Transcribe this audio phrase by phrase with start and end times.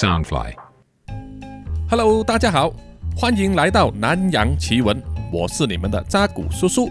[0.00, 0.54] Soundfly。
[1.90, 2.72] Hello，大家好，
[3.14, 4.98] 欢迎来到南洋奇闻，
[5.30, 6.90] 我是你们的扎古叔叔。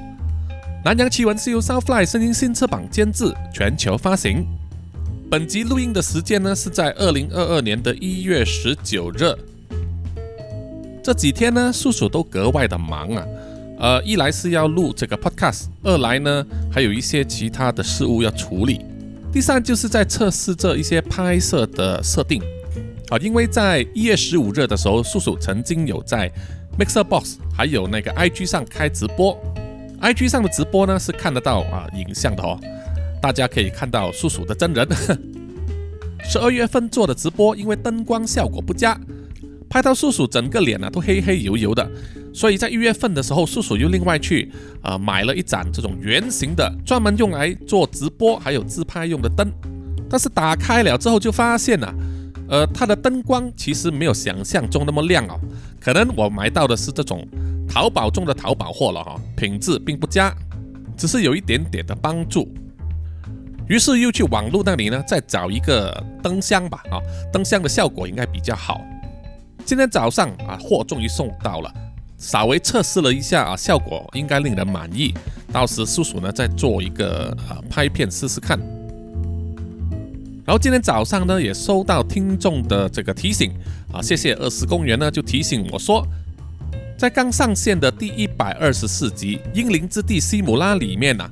[0.86, 4.46] 南洋奇闻是由 Soundfly 声音新册榜监制，全球发行。
[5.28, 9.36] 本集录音的时间呢是在二零二二年的一月十九日。
[11.02, 13.26] 这几天呢，叔叔都格外的忙啊。
[13.80, 18.86] 呃，一来是要录这个 podcast，二来呢还有一些其他的事务要处理。
[19.34, 22.40] 第三就是在测试这一些拍摄的设定。
[23.10, 26.32] 啊，因为在一月十五日的时候，叔叔曾经有在
[26.78, 29.36] Mixer Box 还有那个 IG 上开直播
[30.00, 32.60] ，IG 上的直播呢是看得到啊影像的哦，
[33.20, 34.88] 大家可以看到叔叔的真人。
[36.24, 38.96] 十二月份做的直播，因为灯光效果不佳，
[39.68, 41.90] 拍到叔叔整个脸呢都黑黑油油的，
[42.32, 44.52] 所以在一月份的时候，叔叔又另外去
[44.84, 49.52] 啊买了一盏这种圆形的，专门用来做直播还有自拍用的灯，
[50.08, 51.92] 但是打开了之后就发现啊。
[52.50, 55.40] 呃，它的灯光其实没有想象中那么亮哦，
[55.80, 57.26] 可能我买到的是这种
[57.70, 60.34] 淘宝中的淘宝货了哈，品质并不佳，
[60.98, 62.52] 只是有一点点的帮助。
[63.68, 66.98] 于是又去网络那里呢，再找一个灯箱吧，啊，
[67.32, 68.82] 灯箱的效果应该比较好。
[69.64, 71.72] 今天早上啊，货终于送到了，
[72.18, 75.14] 稍微测试了一下啊，效果应该令人满意。
[75.54, 78.60] 到时叔叔呢再做一个啊拍片试试看。
[80.50, 83.52] 然后今天早上呢，也收到听众的这个提醒
[83.94, 86.04] 啊，谢谢二十公园呢，就提醒我说，
[86.98, 91.24] 在刚上线的第一百二十四集《英灵之地西姆拉》里面呢、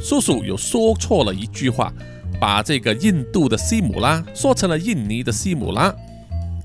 [0.00, 1.92] 叔叔有说错了一句话，
[2.40, 5.92] 把这个印度的西姆拉说成了印尼的西姆拉。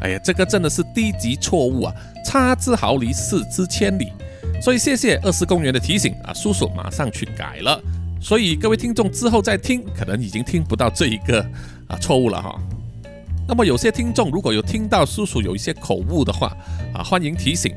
[0.01, 4.13] 哎呀，这个真的是低级错误啊，差之毫厘，失之千里。
[4.61, 7.81] 所以谢谢二十公园的提醒啊，叔叔马上去改了。
[8.21, 11.43] 所以各位听众之后再听，可能已经听不到这一个
[11.87, 12.59] 啊错误了哈。
[13.47, 16.55] 那么有些听众如果有听到叔叔有一些口误的话
[16.93, 17.73] 啊，欢迎提醒，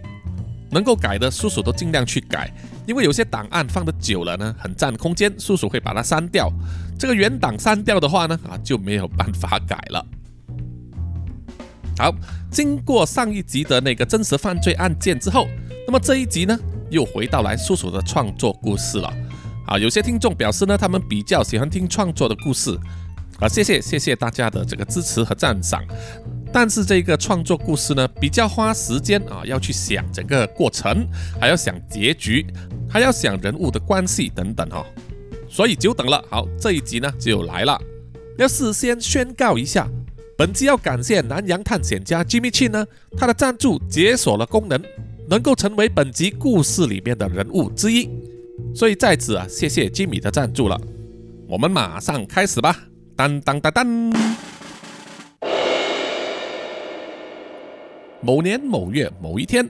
[0.70, 2.52] 能够改的叔叔都尽量去改，
[2.86, 6.50] 因为有些档案放的久了呢，很占空间，叔叔会把它删掉。
[6.98, 10.04] 这个原档删掉的话呢，啊就没有办法改了。
[11.98, 12.12] 好，
[12.50, 15.46] 经过上一集的那个真实犯罪案件之后，
[15.86, 16.58] 那么这一集呢，
[16.90, 19.12] 又回到来叔叔的创作故事了。
[19.66, 22.76] 啊，有些听众表示呢，他们比较喜欢听创作的故事，
[23.40, 25.82] 啊，谢谢谢谢大家的这个支持和赞赏。
[26.52, 31.06] 但是这个创作故事呢，比较花时间啊，要去想整个过程，
[31.40, 32.44] 还要想结局，
[32.88, 34.84] 还要想人物的关系等等哦。
[35.48, 37.80] 所以久等了，好，这一集呢就来了。
[38.36, 39.88] 要事先宣告一下，
[40.36, 42.86] 本集要感谢南洋探险家 Jimmy Chin 呢，
[43.16, 44.82] 他的赞助解锁了功能，
[45.28, 48.10] 能够成为本集故事里面的人物之一。
[48.74, 50.80] 所以在此啊，谢谢吉米的赞助了。
[51.48, 52.89] 我们马上开始吧！
[53.20, 53.86] 当当当当。
[58.22, 59.68] 某年某月某一天，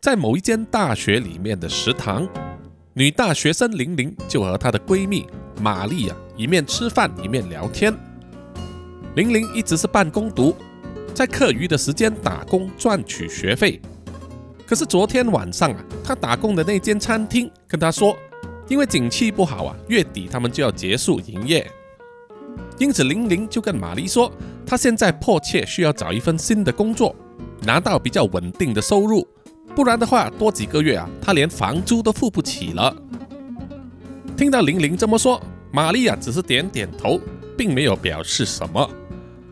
[0.00, 2.28] 在某一间大学里面的食堂，
[2.92, 5.24] 女大学生玲玲就和她的闺蜜
[5.60, 7.94] 玛丽啊，一面吃饭一面聊天。
[9.14, 10.52] 玲玲一直是半工读，
[11.14, 13.80] 在课余的时间打工赚取学费。
[14.66, 18.16] 可是昨天晚上啊，她打工的那间餐厅跟她说，
[18.66, 21.64] 因为景气不好啊，月底他们就要结束营业。
[22.78, 24.32] 因此，玲玲就跟玛丽说，
[24.66, 27.14] 她现在迫切需要找一份新的工作，
[27.62, 29.26] 拿到比较稳定的收入，
[29.74, 32.94] 不然的话，多几个月啊，她连房租都付不起了。
[34.36, 37.20] 听到玲玲这么说，玛丽啊只是点点头，
[37.56, 38.90] 并没有表示什么，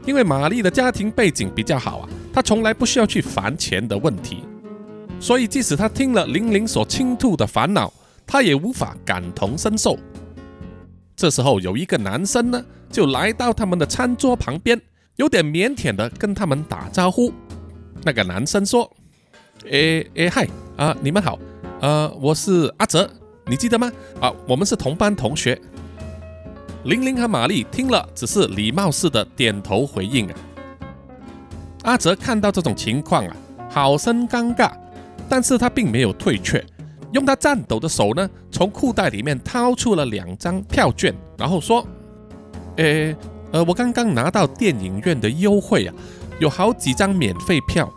[0.06, 4.44] 因为玛丽的家庭背景比较好啊，她从来不需要去烦钱的问题。
[5.20, 7.92] 所以，即使她听了玲玲所倾吐的烦恼，
[8.26, 9.96] 她也无法感同身受。
[11.20, 14.80] 这时候，有一个男生呢，就来到他们的餐桌旁边，
[15.16, 17.30] 有点腼腆的跟他们打招呼。
[18.02, 18.90] 那个男生说
[19.68, 20.48] ：“诶诶，嗨
[20.78, 21.38] 啊，你们好，
[21.82, 23.06] 呃，我是阿哲，
[23.44, 23.92] 你记得吗？
[24.18, 25.60] 啊，我们是同班同学。”
[26.84, 30.34] 玲玲和玛丽听了，只是礼貌似的点头回应啊。
[31.82, 33.36] 阿哲看到这种情况啊，
[33.68, 34.72] 好生尴尬。
[35.28, 36.64] 但是他并没有退却，
[37.12, 41.86] 用他颤抖的手呢，从裤袋里面掏出了两张票券，然后说
[42.76, 43.16] ：“诶，
[43.52, 45.94] 呃，我刚刚拿到电影院的优惠啊，
[46.38, 47.92] 有好几张免费票。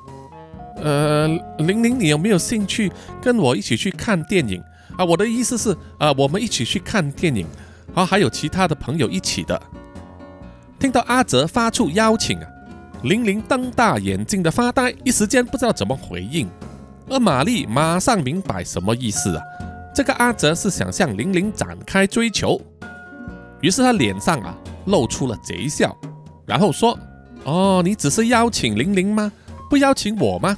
[0.78, 1.28] 呃，
[1.60, 4.62] 玲玲，你有没有兴趣跟我一起去看电影
[4.98, 5.06] 啊？
[5.06, 7.46] 我的意思是，啊，我们一起去看电影，
[7.94, 9.62] 啊，还有其他的朋友一起的。”
[10.80, 12.48] 听到阿哲发出邀请啊，
[13.04, 16.50] 玲玲瞪大眼睛的发呆，一时间不知道怎么回应。
[17.14, 19.44] 而玛丽马上明白什么意思啊？
[19.94, 22.60] 这个阿哲是想向玲玲展开追求，
[23.62, 25.96] 于是他脸上啊露出了贼笑，
[26.48, 26.98] 然后说
[27.46, 29.32] ：“哦，你只是邀请玲玲吗？
[29.70, 30.58] 不邀请我吗？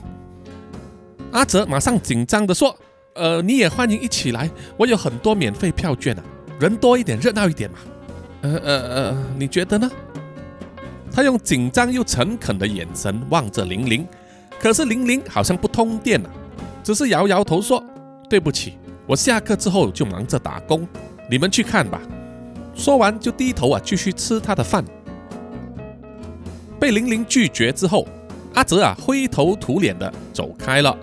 [1.32, 2.74] 阿泽马上紧张的说
[3.16, 6.24] ：“呃，你也欢迎一起来，我有很多免费票券啊，
[6.58, 7.78] 人多一点，热闹一点嘛。
[8.44, 9.92] 呃呃呃，你觉得呢？”
[11.12, 14.08] 他用紧张又诚恳的眼神望着玲玲，
[14.58, 16.30] 可是玲玲好像不通电了，
[16.86, 17.84] 只是摇摇头说
[18.30, 18.78] ：“对不起，
[19.08, 20.88] 我下课之后就忙着打工，
[21.28, 22.00] 你们去看吧。”
[22.76, 24.86] 说完就低头啊，继续吃他的饭。
[26.80, 28.08] 被玲玲拒绝之后，
[28.54, 30.96] 阿泽啊灰头土脸的走开了。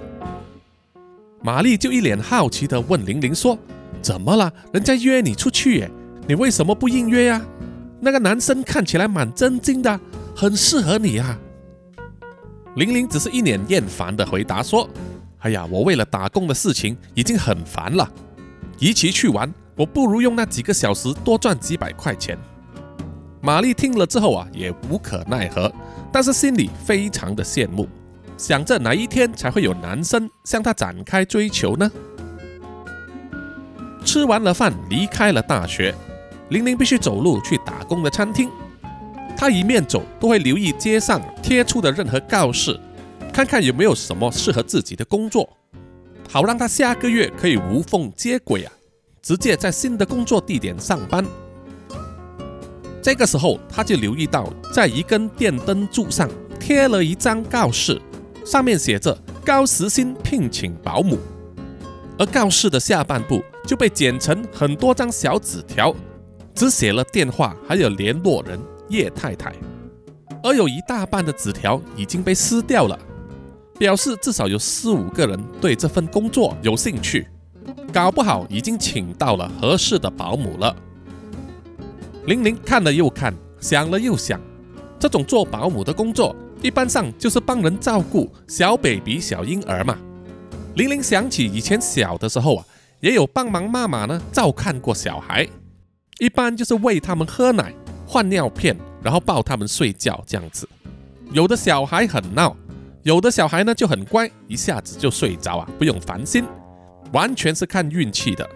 [1.43, 3.58] 玛丽就一脸好奇的问玲玲说
[4.00, 4.52] ：“怎么了？
[4.73, 5.90] 人家约你出去耶，
[6.29, 7.43] 你为什么不应约呀？
[7.99, 9.99] 那个男生看起来蛮正经的，
[10.37, 11.37] 很适合你啊。”
[12.76, 14.88] 玲玲只是一脸厌烦的回答说
[15.43, 18.11] ：“哎呀，我为了打工的事情已经很烦了，
[18.81, 22.39] 与其去玩。”我不如用那几个小时多赚几百块钱。
[23.41, 25.73] 玛丽听了之后啊，也无可奈何，
[26.12, 27.89] 但是心里非常的羡慕，
[28.37, 31.91] 想着哪一天才会有男生向她展开追求呢？
[34.05, 35.94] 吃完了饭，离开了大学，
[36.50, 38.50] 玲玲必须走路去打工的餐厅。
[39.35, 42.79] 她一面走，都会留意街上贴出的任何告示，
[43.32, 45.49] 看看有没有什么适合自己的工作，
[46.29, 48.73] 好让他下个月可以无缝接轨啊。
[49.23, 51.25] 直接在新的工作地点上班。
[53.00, 58.02] 这个时候，他就留意到，在一根电灯柱上贴了一张告示，
[58.44, 61.17] 上面写着“高时薪聘请保姆”，
[62.19, 65.94] 而告示的下半部就被剪成很多张小纸条，
[66.52, 68.58] 只写了电话还有联络人
[68.88, 69.55] 叶太太，
[70.43, 72.99] 而有一大半的纸条已经被撕掉了，
[73.82, 77.26] 表示至少有四五个人对这份工作有兴趣。
[77.93, 80.76] 搞不好已经请到了合适的保姆了。
[82.26, 84.40] 玲玲看了又看，想了又想，
[85.00, 86.32] 这种做保姆的工作，
[86.62, 89.99] 一般上就是帮人照顾小 baby、小婴儿嘛。
[90.76, 92.64] 玲玲想起以前小的时候啊，
[93.00, 95.44] 也有帮忙妈妈呢照看过小孩，
[96.20, 97.75] 一般就是喂他们喝奶、
[98.06, 100.69] 换尿片，然后抱他们睡觉这样子。
[101.32, 102.56] 有的小孩很闹，
[103.02, 106.44] 有的小孩呢就很乖，一下子就睡着啊，不用烦心。
[107.12, 108.49] 完全是看运气的。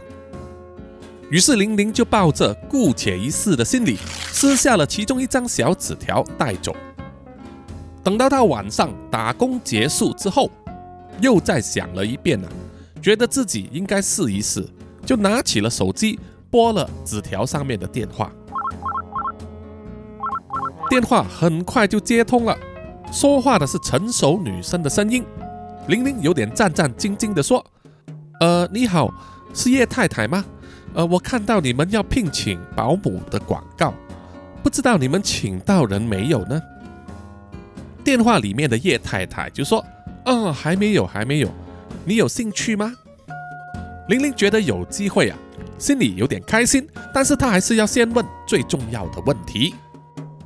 [1.30, 3.96] 于是玲玲就抱着姑且一试的心理，
[4.30, 6.74] 撕下了其中一张小纸条带走。
[8.04, 10.48] 等到她晚上打工结束之后，
[11.20, 12.48] 又再想了一遍呢，
[13.02, 14.64] 觉得自己应该试一试，
[15.04, 16.18] 就拿起了手机
[16.48, 18.30] 拨了纸条上面的电话。
[20.88, 22.56] 电话很快就接通了，
[23.12, 25.24] 说话的是成熟女生的声音。
[25.88, 27.64] 玲玲有点战战兢兢地说。
[28.40, 29.10] 呃，你好，
[29.54, 30.44] 是叶太太吗？
[30.92, 33.94] 呃，我看到你们要聘请保姆的广告，
[34.62, 36.60] 不知道你们请到人没有呢？
[38.04, 39.82] 电话里面的叶太太就说
[40.26, 41.48] ：“哦，还没有，还没有。
[42.04, 42.92] 你有兴趣吗？”
[44.08, 45.38] 玲玲觉得有机会啊，
[45.78, 49.74] 心里有点开心，但是她还是要先问最重要的问题。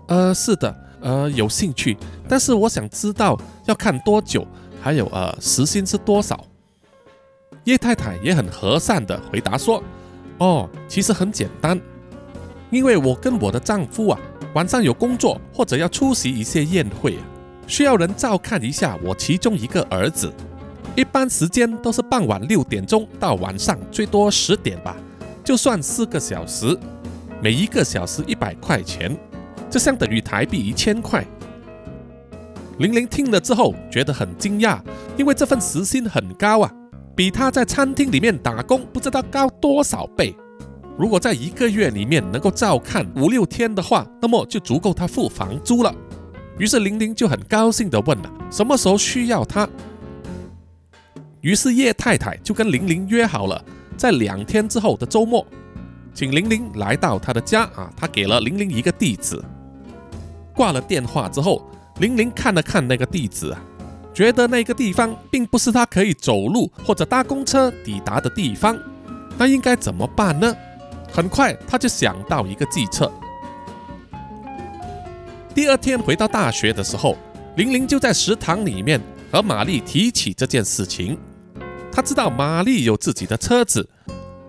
[0.07, 1.97] 呃，是的，呃，有兴趣，
[2.31, 3.37] 但是我想知道
[3.67, 4.47] 要看多久，
[4.81, 6.47] 还有呃，时薪是多少？
[7.65, 9.83] 叶太太也很和善的回答说
[10.39, 11.79] ：“哦，其实很简单，
[12.71, 14.21] 因为我跟我的丈夫啊，
[14.55, 17.19] 晚上有工作或者要出席一些宴会，
[17.67, 20.33] 需要人照看一下我其中一个儿子。
[20.95, 24.97] 一般时间都是傍晚六点钟到晚上最多十点吧，
[25.43, 26.79] 就算四个小时，
[27.43, 29.19] 每一个小时一百块钱，
[29.69, 31.27] 这相等于台币一千块。”
[32.81, 34.81] 玲玲听了之后觉得很惊讶，
[35.19, 36.73] 因为这份时薪很高啊。
[37.15, 40.35] 比他在餐厅里面打工不知道高多少倍。
[40.97, 45.95] 如果在一个月里面能够照看五六天的话，那么就足够他付房租了。
[46.57, 49.69] 于是玲玲就很高兴地问了：“什么时候需要他？”
[51.43, 53.63] 于是叶太太就跟玲玲约好了，
[53.95, 55.47] 在两天之后的周末，
[56.15, 57.93] 请玲玲来到她的家啊。
[57.95, 59.39] 她给了玲玲一个地址。
[60.55, 61.63] 挂了电话之后，
[62.01, 63.63] 玲玲看了看那个地址啊。
[64.13, 68.77] 觉得那个地方并不是她可以走路或者搭公车抵达的地方，
[69.39, 70.53] 那应该怎么办呢？
[71.13, 73.11] 很快他就想到一个计策。
[75.55, 77.17] 第二天回到大学的时候，
[77.57, 81.17] 玲玲就在食堂里面和玛丽提起这件事情。
[81.93, 83.89] 她知道玛丽有自己的车子，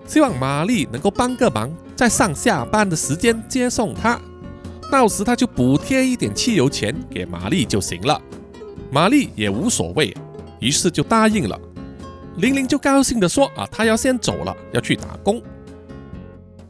[0.08, 4.20] 希望玛丽能够帮个忙，在上下班的时间接送她，
[4.92, 8.22] 到时他就补贴一点汽油钱给玛丽就行了。
[8.92, 10.14] 玛丽也无所谓，
[10.60, 11.58] 于是就答应了。
[12.38, 15.42] 玲玲就高兴地说：“啊，她要先走了，要去打工。”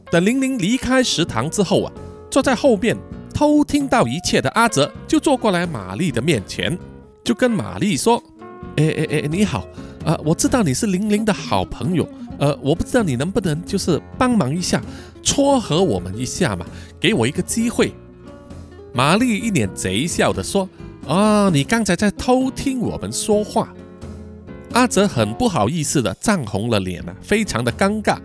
[0.08, 1.92] 等玲玲离开食堂之后啊，
[2.30, 2.96] 坐在后面
[3.34, 6.78] 偷听到一切的阿泽就坐过来玛丽的面前，
[7.24, 8.22] 就跟玛丽说
[8.76, 9.66] ：“哎哎哎，你好，
[10.04, 14.80] 呃，我知道你是玲玲的好朋友，呃，我不知道你能不能就是帮忙一下，
[15.24, 16.64] 撮合我们一下嘛，
[17.00, 17.92] 给我一个机会。”
[18.94, 20.68] 玛丽一脸贼笑的说
[21.08, 23.72] ：“啊，你刚才在偷听我们说话。”
[24.72, 28.18] 阿泽很不好意思的涨红了脸啊，非常的尴尬，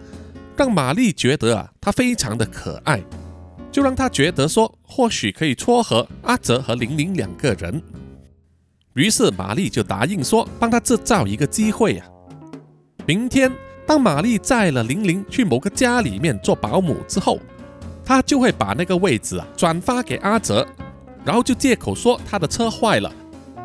[0.55, 3.01] 让玛丽觉得啊，他非常的可爱，
[3.71, 7.81] 就让他觉得说，或许可以撮合阿泽和玲玲两个人。
[8.93, 12.07] 于是玛丽就答应说，帮他制造一个机会啊。
[13.05, 13.51] 明天
[13.85, 17.39] 当玛丽载了玲玲去某个家里面做保姆之后，
[18.07, 20.65] 他就会把那个位置啊转发给阿泽，
[21.25, 23.11] 然后就借口说他的车坏了，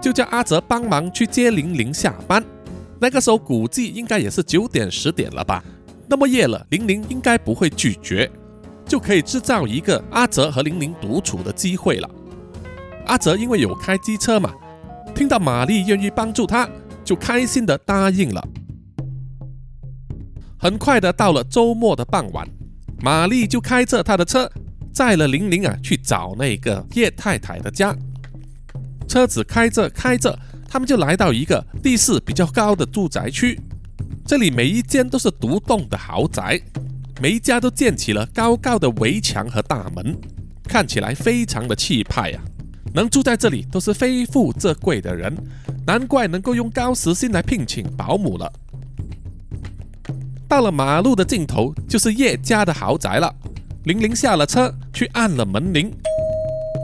[0.00, 2.44] 就叫阿泽帮忙去接玲玲下班。
[2.98, 5.62] 那个时候估计应该也是九点十点了吧，
[6.08, 8.28] 那么夜了，玲玲应该不会拒绝，
[8.84, 12.10] 就可以制造一个阿泽和玲玲独处的机会了。
[13.06, 14.52] 阿泽因为有开机车嘛，
[15.14, 16.68] 听到玛丽愿意帮助他，
[17.04, 18.44] 就开心的答应了。
[20.58, 22.44] 很快的到了周末的傍晚，
[23.02, 24.50] 玛丽就开着她的车
[24.92, 27.94] 载了玲玲啊去找那个叶太太的家。
[29.08, 30.38] 车子开着开着。
[30.72, 33.60] 他们就来到一个地势比较高的住宅区，
[34.24, 36.58] 这里每一间都是独栋的豪宅，
[37.20, 40.16] 每一家都建起了高高的围墙和大门，
[40.64, 42.40] 看起来非常的气派呀。
[42.94, 45.36] 能住在这里都是非富则贵的人，
[45.86, 48.50] 难怪能够用高时薪来聘请保姆了。
[50.52, 53.34] 到了马路的尽头，就是叶家的豪宅了。
[53.84, 55.90] 玲玲下了车，去按了门铃，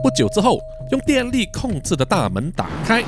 [0.03, 0.59] 不久之后，
[0.91, 3.05] 用电力控制的大门打开。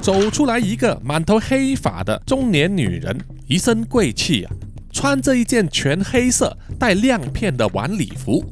[0.00, 3.14] 走出来一个满头黑发的中年女人，
[3.46, 4.52] 一身贵气啊，
[4.90, 8.42] 穿着一件全黑色带亮片的晚礼服。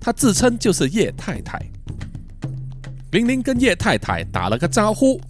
[0.00, 1.60] 她自称就是叶太太。
[3.12, 5.20] 玲玲跟叶太太打了个招呼，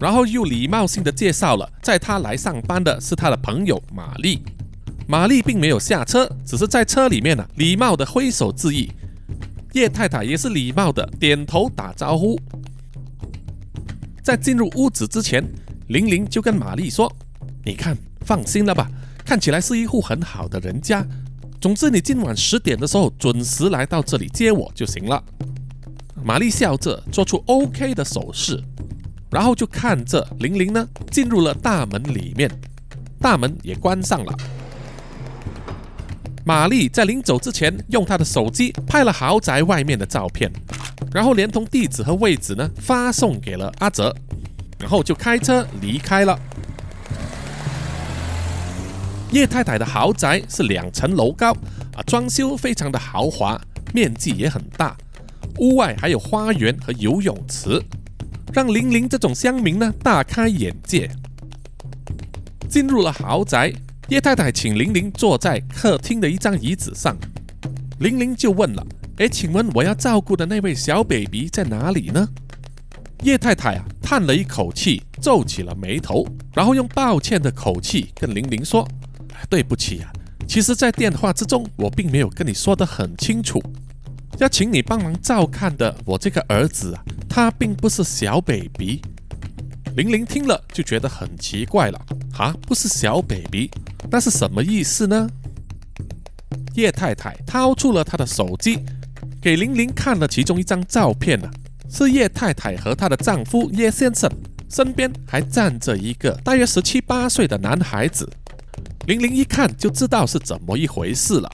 [0.00, 4.42] 然后又礼貌性的介绍了，载她来上班的是她的朋友玛丽。
[5.06, 8.90] 玛丽并没有下车，只是在车里面呢，礼貌的挥手致意。
[9.72, 12.38] 叶太太也是礼貌的点头打招呼。
[14.22, 15.44] 在进入屋子之前，
[15.88, 17.12] 玲玲就跟玛丽说
[17.64, 18.88] ：“你看，放心了吧，
[19.24, 21.06] 看起来是一户很好的人家。
[21.60, 25.22] 总之，你今晚十点的时候准时来到这里接我就行了。”
[26.24, 28.58] 玛丽笑着做出 OK 的手势，
[29.30, 32.50] 然后就看着玲玲呢进入了大门里面，
[33.18, 34.34] 大门也关上了。
[36.46, 40.52] 玛丽在临走之前，用她的手机拍了豪宅外面的照片。
[41.12, 44.14] 然后连同地址和位置呢发送给了阿泽，
[44.78, 46.38] 然后就开车离开了。
[49.30, 51.52] 叶太太的豪宅是两层楼高
[51.94, 53.60] 啊，装修非常的豪华，
[53.92, 54.96] 面积也很大，
[55.58, 57.82] 屋外还有花园和游泳池，
[58.52, 61.10] 让玲玲这种乡民呢大开眼界。
[62.68, 63.72] 进入了豪宅，
[64.08, 67.16] 叶太太请玲玲坐在客厅的一张椅子上，
[68.00, 68.86] 玲玲就问了。
[69.16, 72.28] 哎，请问我要照顾的那位小 baby 在哪里呢？
[73.22, 78.86] 叶太太啊，叹了一口气，皱起了眉头，然后用抱歉的口气跟玲玲说
[79.48, 80.12] ：“对不起啊，
[80.46, 83.62] 其实，在电话之中，我并没有跟你说得很清楚，
[84.38, 89.00] 要请你帮忙照看的我这个儿子啊，他并不是小 baby。”
[89.96, 92.00] 玲玲听了就觉得很奇怪了，
[92.36, 93.70] 啊，不是小 baby，
[94.10, 95.28] 那是什么意思呢？
[96.74, 98.80] 叶太太掏出了她的手机。
[99.40, 101.48] 给玲玲看了其中一张照片呢，
[101.88, 104.28] 是叶太太和她的丈夫叶先生，
[104.68, 108.28] 身边还站着一个大约十七八岁的男孩子。
[109.06, 111.48] 玲玲一看就知道是怎么一回事了。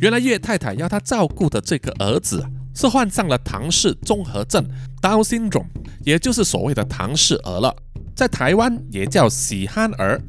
[0.00, 4.64] 原来叶太太要她照顾的这个儿子是患上了唐氏综合症
[5.02, 5.66] （Down syndrome），
[6.04, 7.74] 也就是所谓的唐氏儿了，
[8.14, 10.20] 在台湾也叫喜憨儿，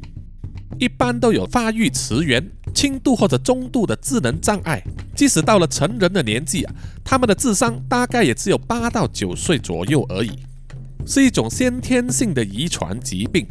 [0.78, 2.50] 一般都有发育迟缓。
[2.74, 4.82] 轻度或者中度的智能障碍，
[5.14, 10.32] 即使到了成人的年纪啊，他们的智商大概也只有八到九岁左右而已，
[11.06, 13.46] 是一种先天性的遗传疾病。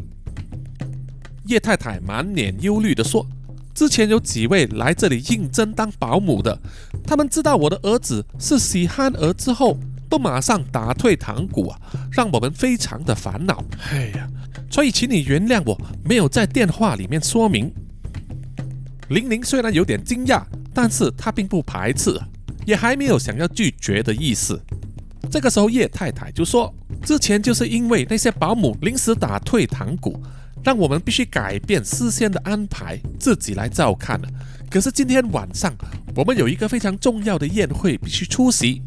[1.47, 3.25] 叶太太满脸忧虑地说
[3.73, 6.59] ：“之前有几位来这里应征当保姆的，
[7.03, 9.75] 他们知道我的儿子是喜憨儿之后，
[10.09, 11.79] 都马上打退堂鼓啊，
[12.11, 13.63] 让我们非常的烦恼。
[13.91, 14.27] 哎呀，
[14.69, 17.71] 所以请你原谅我没有在电话里面说明。”
[19.09, 20.43] 玲玲虽然有点惊讶，
[20.73, 22.19] 但是她并不排斥，
[22.65, 24.59] 也还没有想要拒绝的意思。
[25.29, 30.19] 这个时候，叶太太就说：“之前就是因为那些保姆临时打退堂鼓，
[30.63, 34.27] 让我们必须改变事先的安排，自己来照看了。
[34.69, 35.73] 可是今天晚上
[36.15, 38.81] 我们有一个非常重要的宴会必须出席，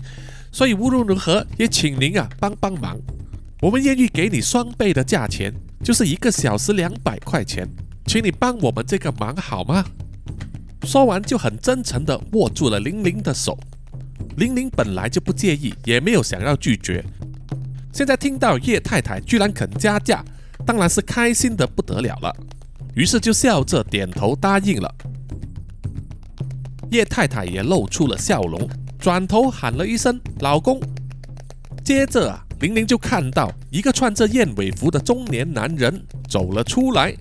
[0.50, 2.96] 所以无论如何也请您啊帮帮忙，
[3.60, 5.52] 我们愿意给你双倍的价钱，
[5.82, 7.68] 就是一个小时两百块钱，
[8.06, 9.84] 请你帮我们这个忙好吗？
[10.84, 13.58] 说完就很真诚地握住了玲玲的手。
[14.36, 17.04] 玲玲本来就不介意，也没有想要拒绝。
[17.92, 20.24] 现在听到叶太太居然肯加价，
[20.64, 22.34] 当然是开心的不得了了。
[22.94, 24.94] 于是就笑着点头答应了。
[26.90, 30.80] 叶太太也露出了笑容，转头喊了一声“老公”。
[31.84, 37.14] 接着啊，玲玲就看到一个穿着燕尾服的中年男人走了出来。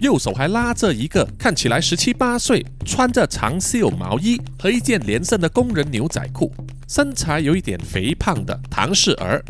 [0.00, 6.52] 右手还拉着一个看起来十七八岁、穿着长袖毛衣和一件连身的工人牛仔裤、
[6.86, 9.42] 身材有一点肥胖的唐氏儿，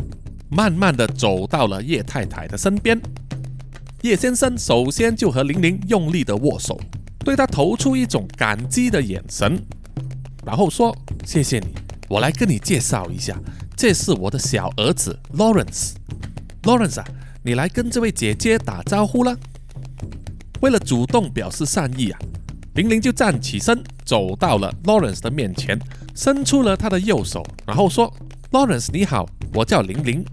[0.49, 2.97] 慢慢的走到了叶太太的身边。
[4.03, 6.79] 叶先生首先就和玲玲用力的握手，
[7.25, 9.61] 对他投出一种感激的眼神，
[10.47, 10.95] 然后说
[11.27, 11.67] ：“谢谢你，
[12.07, 13.37] 我来跟你介绍一下，
[13.75, 15.95] 这是我的小儿子 Lawrence。
[16.63, 17.05] Lawrence 啊，
[17.43, 19.37] 你来跟这位姐姐打招呼了。”
[20.61, 22.19] 为了主动表示善意啊，
[22.75, 25.77] 玲玲就站起身，走到了 Lawrence 的面前，
[26.15, 28.11] 伸出了他的右手，然后说
[28.51, 30.23] ：“Lawrence 你好，我叫玲玲。”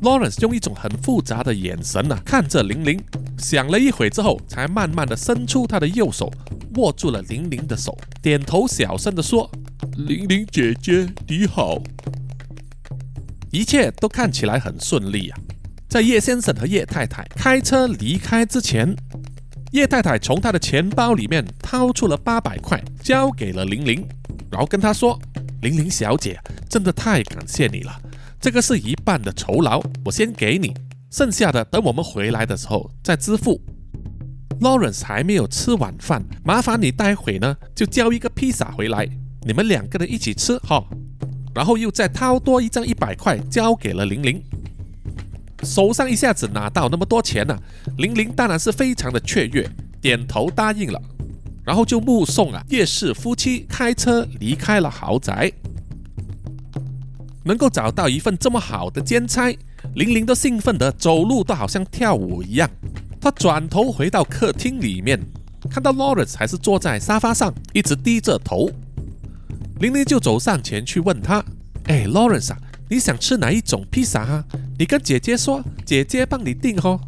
[0.00, 3.02] Lawrence 用一种很复杂的眼神呐看着玲玲，
[3.36, 6.32] 想了一会之后，才慢慢的伸出他的右手，
[6.78, 9.50] 握住了玲玲的手，点头小声的说
[10.06, 11.82] ：“玲玲姐姐你好。”
[13.50, 15.38] 一切都看起来很顺利啊。
[15.88, 18.94] 在叶先生和叶太太开车离开之前，
[19.72, 24.06] 叶太太从她的钱包里面掏出了八百块，交给了玲玲，
[24.48, 25.18] 然后跟她说
[25.62, 26.38] ：“玲玲小姐，
[26.70, 28.00] 真的太感谢你了，
[28.40, 30.72] 这个是一半的酬劳，我先给你，
[31.10, 33.60] 剩下的等我们回来的时候再支付。”
[34.60, 39.08] Lawrence 还没有吃晚饭，麻烦你待会呢就交一个披萨回来，
[39.42, 40.84] 你们两个人一起吃哈。
[41.54, 44.42] 然后又再掏多一张一百块，交给了玲玲。
[45.64, 47.58] 手上一下子拿到那么多钱呢，
[47.96, 49.68] 玲玲当然是非常的雀跃，
[50.00, 51.02] 点头答应了，
[51.64, 55.52] 然后就目送啊叶氏夫妻开车离开了豪宅。
[57.44, 59.50] 能够找到一份这么好的兼差，
[59.94, 62.70] 玲玲都兴奋的走路都好像跳舞一样。
[63.20, 65.20] 她转头回到客厅里面，
[65.70, 68.70] 看到 Lawrence 还是坐在沙发上，一直低着头。
[69.80, 71.44] 玲玲就走上前去问他
[71.86, 72.58] ：“哎，Lawrence 啊。”
[72.90, 74.42] 你想吃哪一种披萨啊？
[74.78, 76.98] 你跟姐姐说，姐姐帮你订哦。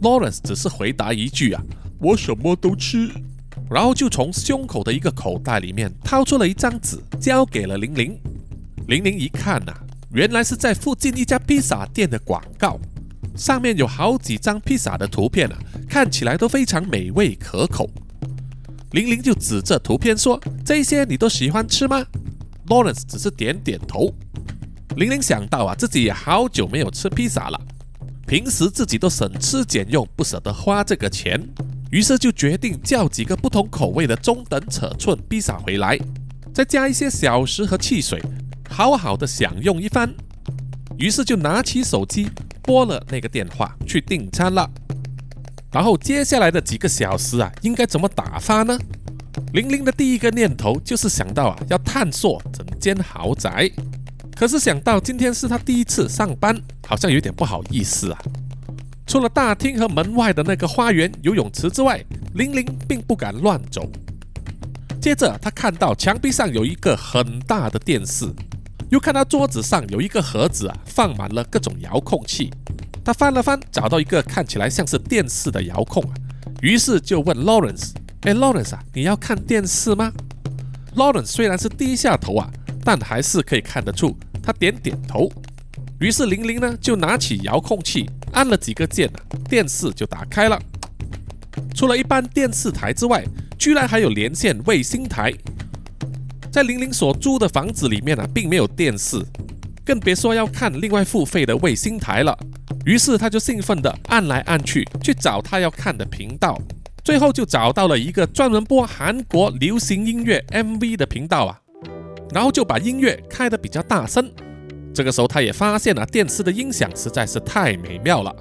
[0.00, 1.60] Lawrence 只是回答一句啊，
[1.98, 3.10] 我什么都吃，
[3.68, 8.16] 然后就从胸口的一个口袋里面掏出了一张纸，交给了玲玲。
[8.86, 9.74] 玲玲一看呐，
[10.12, 12.78] 原来是在附近一家披萨店的广告，
[13.38, 15.56] 上面有好几张披萨的图片啊，
[15.88, 17.88] 看起来都非常美味可口。
[18.90, 22.04] 玲玲就指着图片说：“这些你都喜欢吃吗？”
[22.66, 24.12] Lawrence 只是点点头。
[24.96, 27.60] 玲玲想到啊，自己也好久没有吃披萨了，
[28.26, 31.40] 平时自己都省吃俭用，不舍得花这个钱，
[31.92, 35.96] 于是就决定叫几个不同口味的中等尺寸披萨回来，
[36.52, 38.20] 再加一些小食和汽水，
[38.68, 40.12] 好好的享用一番。
[40.98, 42.28] 于是就拿起手机
[42.68, 44.70] 拨了那个电话去订餐了。
[45.72, 48.78] 然后接下来的几个小时啊，应该怎么打发呢？
[49.54, 53.70] 玲玲的第一个念头就是想到啊，要探索整间豪宅。
[54.36, 56.54] 可是想到今天是他第一次上班，
[56.86, 58.18] 好像有点不好意思啊。
[59.06, 62.04] 除了大厅和门外的那个花园游泳池之外，
[62.34, 63.90] 玲玲并不敢乱走。
[65.00, 68.26] 接着，他看到墙壁上有一个很大的电视，
[68.90, 72.50] 又看到桌子上有一个盒子啊，放满了各种遥控器。
[73.04, 76.14] 他翻了翻，找到一个看起来像是电视的遥控啊，
[76.62, 80.12] 于是就问 Lawrence：“ 哎，Lawrence 啊，你要看电视吗
[80.94, 82.50] ？”Lawrence 虽然是低下头啊，
[82.84, 84.16] 但还是可以看得出。
[84.42, 85.30] 他点点头，
[86.00, 90.58] 于是玲玲呢就拿起遥控器按了几个键啊，电视就打开了。
[91.74, 93.22] 除了一般电视台之外，
[93.58, 95.32] 居然还有连线卫星台。
[96.50, 99.22] 在玲玲所租的房子里面呢，并没有电视，
[99.84, 102.36] 更别说要看另外付费的卫星台了。
[102.84, 106.58] 于是他就兴奋地按来按去，去找他要看的频道，
[107.04, 111.60] 最后就找到了一个专门播韩国流行音乐 MV 的频道啊。
[112.30, 114.30] 然后就把音乐开得比较大声。
[114.94, 118.34] 这个时候，他也发现了电视的音响实在是太美妙了。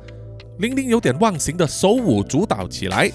[0.59, 3.09] 玲玲有点忘形的手舞足蹈起来，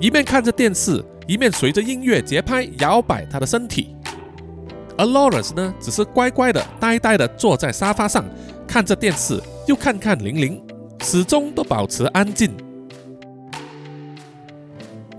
[0.00, 3.95] 一面看着电视，一面随着音乐节拍摇摆她的身体。
[4.98, 8.24] 而 Lawrence 呢，只是乖乖的、呆呆的坐在沙发上，
[8.66, 10.62] 看着电视，又看看玲玲，
[11.00, 12.50] 始终都保持安静。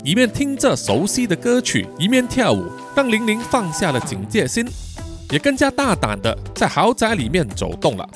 [0.04, 2.64] 一面听着熟悉的歌曲，一面跳舞，
[2.94, 4.66] 让玲玲放下了警戒心。
[5.30, 8.08] 也更加大胆的在豪宅里面走动了。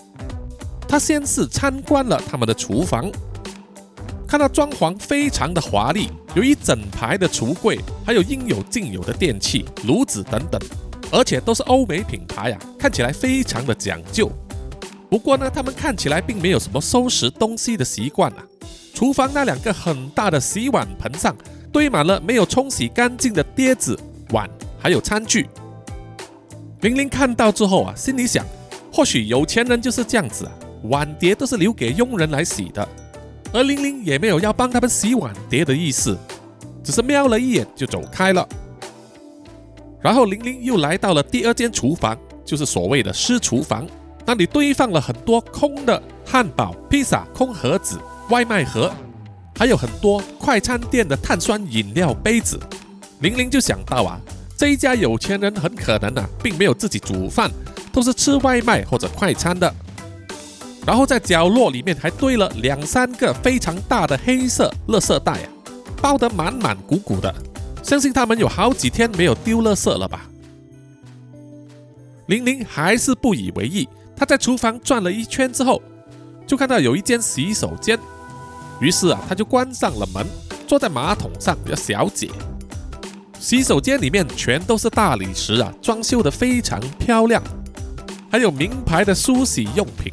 [0.88, 3.12] 他先是参观了他们的厨房，
[4.26, 10.58] 看到装潢非常的华丽，有一整排的橱柜，还有应有尽有的电器、炉子等等，
[11.12, 14.28] 而且都是欧美品牌呀，看起来非常的讲究。
[15.10, 18.42] 不过呢，他们看起来并没有什么收拾东西的习惯啊。
[18.94, 21.36] 厨房那两个很大的洗碗盆上
[21.70, 23.98] 堆满了没有冲洗干净的碟子、
[24.30, 24.48] 碗，
[24.78, 25.48] 还有餐具。
[26.80, 28.44] 玲玲看到之后啊，心里想，
[28.90, 30.52] 或许有钱人就是这样子啊。
[30.84, 32.88] 碗碟都是留给佣人来洗的，
[33.52, 36.18] 而玲玲也没有要帮他们洗碗碟的意思，
[36.82, 38.48] 只是瞄了一眼就走开了。
[40.02, 43.86] 然后玲玲又来到了第二间厨房，就是所谓的私厨房，
[44.26, 48.92] 那里堆放了很多空的汉堡、披萨空盒子、外卖盒，
[49.56, 52.58] 还有很多快餐店的碳酸饮料杯子。
[53.20, 54.20] 玲玲就想到啊，
[54.56, 57.48] 这一家有钱人很可能啊，并没有自己煮饭，
[57.92, 59.72] 都是吃外卖或者快餐的。
[60.84, 65.46] 然后在角落里面还堆了两三个非常大的黑色垃圾袋啊，
[66.00, 67.32] 包得满满鼓鼓的，
[67.82, 70.28] 相信他们有好几天没有丢垃圾了吧。
[72.26, 75.82] 玲玲还是不以为意，她在厨房转了一圈之后，
[76.46, 77.98] 就看到有一间洗手间，
[78.80, 80.24] 于是啊，她就关上了门，
[80.66, 82.30] 坐在马桶上要小解。
[83.40, 87.42] 洗手间里面全都是大理石啊，装修得非常漂亮，
[88.30, 90.12] 还有名牌的梳洗用品。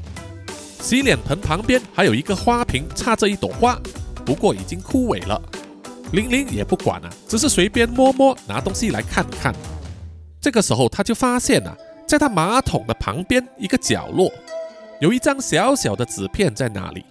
[0.82, 3.80] 洗脸盆旁边还有一个花瓶，插着一朵花，
[4.26, 5.40] 不过已经枯萎了。
[6.12, 9.54] 玲玲也不管了，只是随便摸摸，拿东西来看看。
[10.42, 11.76] 这个时候，他就发现啊，
[12.08, 14.32] 在他马桶的旁边一个角落，
[15.00, 17.06] 有一张小小的纸片在那里。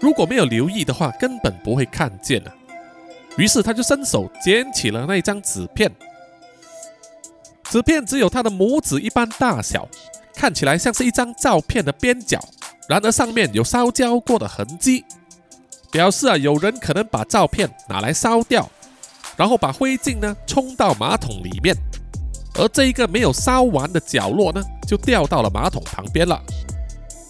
[0.00, 2.54] 如果没有留意的话，根本不会看见啊。
[3.36, 5.90] 于是他就伸手捡起了那张纸片，
[7.64, 9.88] 纸片只有他的拇指一般大小，
[10.34, 12.40] 看起来像是一张照片的边角。
[12.88, 15.04] 然而上面有烧焦过的痕迹，
[15.90, 18.68] 表示啊有人可能把照片拿来烧掉，
[19.36, 21.76] 然后把灰烬呢冲到马桶里面，
[22.54, 26.40] 而这一个没有烧完的角落呢就掉到了马桶旁边了。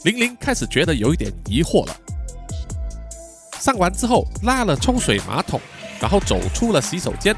[0.04, 1.96] 玲玲开始觉得有一点疑惑了。
[3.58, 5.60] 上完之后拉了冲水马桶，
[6.00, 7.36] 然后走出了洗手间，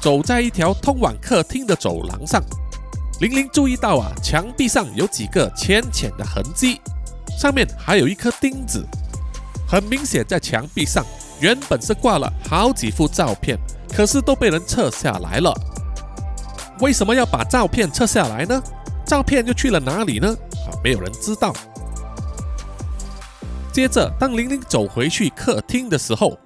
[0.00, 2.42] 走在一条通往客厅的走廊上，
[3.20, 6.80] 玲玲注意到啊墙壁上有几个浅浅的痕迹。
[7.38, 8.84] 上面还有一颗钉子，
[9.66, 11.04] 很明显，在墙壁上
[11.40, 13.58] 原本是挂了好几幅照片，
[13.94, 15.52] 可是都被人撤下来了。
[16.80, 18.62] 为什么要把照片撤下来呢？
[19.06, 20.28] 照片又去了哪里呢？
[20.66, 21.52] 啊，没有人知道。
[23.72, 26.38] 接着，当玲玲走回去客厅的时候，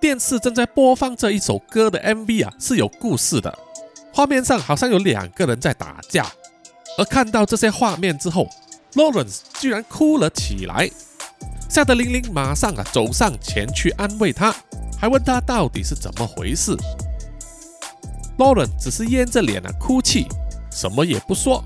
[0.00, 3.56] 电视正在播放这一首歌的 MV 啊，是有故事的。
[4.12, 6.26] 画面上好像有两个人在打架，
[6.98, 8.48] 而看到这些画面之后。
[8.94, 10.88] Lawrence 居然哭了起来，
[11.74, 14.54] 吓得玲玲马上啊走上前去安慰他，
[14.96, 16.70] 还问他到底是怎么回事。
[18.38, 20.28] Lawrence 只是掩着脸啊哭泣，
[20.70, 21.64] 什么也不说。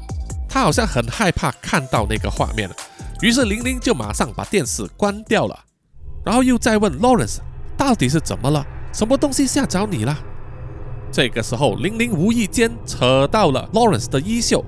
[0.48, 2.74] 他好像很害怕看到那个画面了，
[3.20, 5.54] 于是玲玲就马上把电视关掉了，
[6.24, 7.40] 然后又再问 Lawrence
[7.76, 10.18] 到底是怎么了，什么东西吓着你了？
[11.12, 14.64] 这个时候，玲玲无意间扯到了 Lawrence 的衣袖。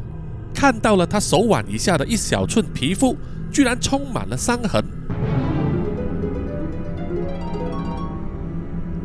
[0.55, 3.17] 看到了他手腕以下的一小寸皮肤，
[3.51, 4.85] 居然充满了伤痕。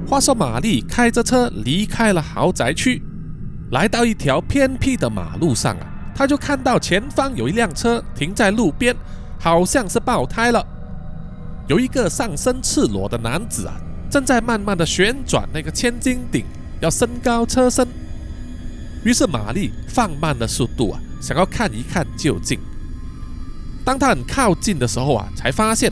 [0.05, 3.01] 话说，玛丽开着车离开了豪宅区，
[3.71, 8.95] 来到一条偏僻的马路上啊，她就看到前方有一辆车停在路边，
[9.39, 10.65] 好像是爆胎了。
[11.67, 13.73] 有一个上身赤裸的男子啊，
[14.09, 16.45] 正在慢慢的旋转那个千斤顶，
[16.79, 17.87] 要升高车身。
[19.03, 20.99] 于是玛丽放慢了速度啊。
[21.21, 22.59] 想要看一看究竟。
[23.83, 25.91] 当他很靠近的时候啊，才发现，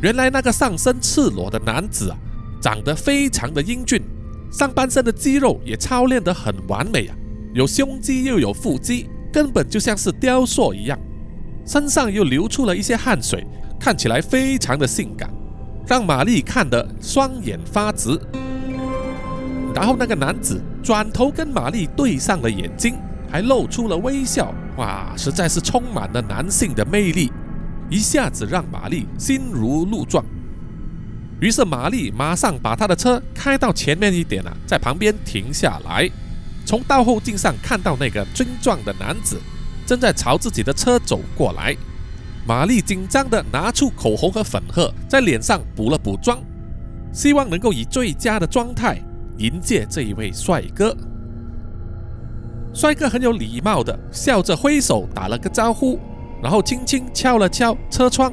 [0.00, 2.16] 原来那个上身赤裸的男子啊，
[2.60, 4.02] 长得非常的英俊，
[4.50, 7.16] 上半身的肌肉也操练得很完美啊，
[7.54, 10.98] 有胸肌又有腹肌，根本就像是雕塑一样。
[11.66, 13.46] 身上又流出了一些汗水，
[13.78, 15.30] 看起来非常的性感，
[15.86, 18.18] 让玛丽看得双眼发直。
[19.74, 22.94] 然后那个男子转头跟玛丽对上了眼睛。
[23.30, 27.30] 还露出了微笑，哇，实在是充满了男性的魅力，
[27.90, 30.24] 一下子让玛丽心如鹿撞。
[31.40, 36.10] 于是玛丽马上把她的车开到前面一点啊，在旁边停下来，
[36.64, 39.40] 从倒后镜上看到那个军壮的男子
[39.86, 41.76] 正在朝自己的车走过来。
[42.46, 46.38] 玛丽紧张地拿出口红和粉鹤，在脸上补了补妆，
[47.12, 48.98] 希望能够以最佳的状态
[49.36, 50.96] 迎接这一位帅哥。
[52.74, 56.00] 帅哥很有礼貌的笑着挥手打了个招呼，
[56.42, 58.32] 然后轻轻敲了敲车窗。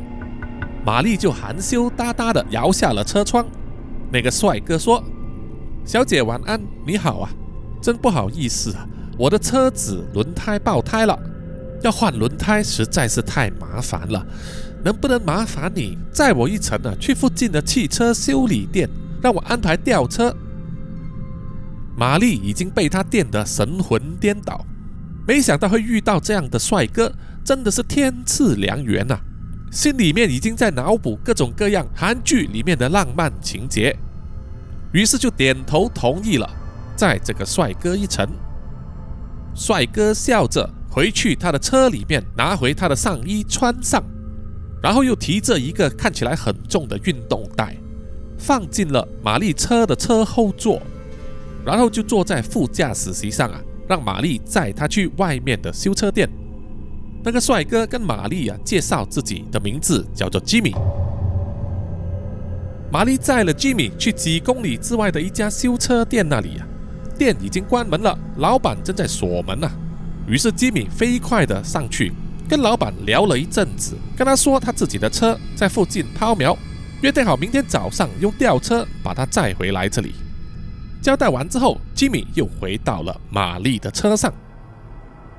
[0.85, 3.43] 玛丽就含羞答答的摇下了车窗。
[4.11, 5.03] 那个帅哥说
[5.83, 7.29] ：“小姐晚安，你好啊，
[7.81, 11.19] 真不好意思啊，我的车子轮胎爆胎了，
[11.81, 14.23] 要换轮胎实在是太麻烦了，
[14.83, 18.87] 能不能麻烦你载我一程啊，去附近的汽车修理店，
[19.23, 20.35] 让我安排吊车？”
[21.97, 24.63] 玛丽已经被他电得神魂颠倒，
[25.25, 27.11] 没想到会遇到这样的帅哥，
[27.43, 29.17] 真的是天赐良缘呐！
[29.71, 33.95] 心里面已经在脑补各种各样韩剧里面的浪漫情节，
[34.93, 36.49] 于是就点头同意了，
[36.95, 38.27] 载这个帅哥一程。
[39.53, 44.03] 帅哥笑着回去他的车里面，拿回他的上衣穿上，
[44.81, 47.75] 然后又提着一个看起来很重的运动袋，
[48.37, 50.81] 放进了玛丽车的车后座。
[51.65, 56.29] 然后就坐在副驾驶席上啊，让玛丽载他去外面的修车店。
[57.25, 60.75] 那个帅哥跟玛丽啊介绍自己的名字叫做吉米。
[62.91, 66.67] 玛丽载了吉米去几公里之外的一家修车店那里啊，
[67.17, 69.67] 店已经关门了，老板正在锁门呐。
[70.27, 72.13] 于是吉米飞快的上去
[72.47, 76.55] 跟老板聊了一阵子，跟他说他自己的车在附近抛锚，
[77.01, 80.13] 约定好明天早上用吊车把他载回来这里。
[81.01, 84.31] 交代完之后，吉米又回到了玛丽的车上。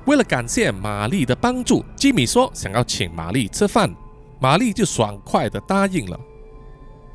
[0.07, 3.93] 为了感谢玛丽的帮助，吉米说想要请玛丽吃饭，
[4.39, 6.17] 玛丽就爽快的答应了。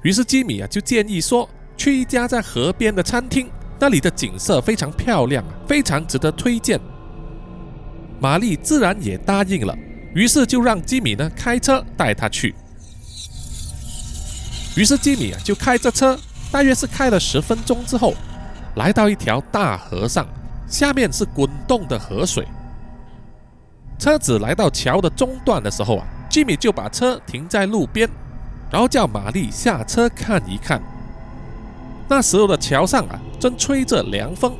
[0.02, 3.50] 于是吉米啊就建议说去一家在河边的餐厅，
[3.80, 6.78] 那里的景色非常漂亮，非常值得推荐。
[8.20, 9.74] 玛丽自然也答应了，
[10.14, 12.54] 于是就让吉米呢开车带他去。
[14.76, 16.18] 于是吉米啊就开着车，
[16.50, 18.12] 大约是开了十分钟之后。
[18.76, 20.26] 来到一条大河上，
[20.68, 22.46] 下面是滚动的河水。
[24.02, 28.10] 车子来到桥的中段的时候啊，吉米就把车停在路边，
[28.68, 30.82] 然后叫玛丽下车看一看。
[32.08, 34.56] 那时候的桥上啊，正吹着凉风，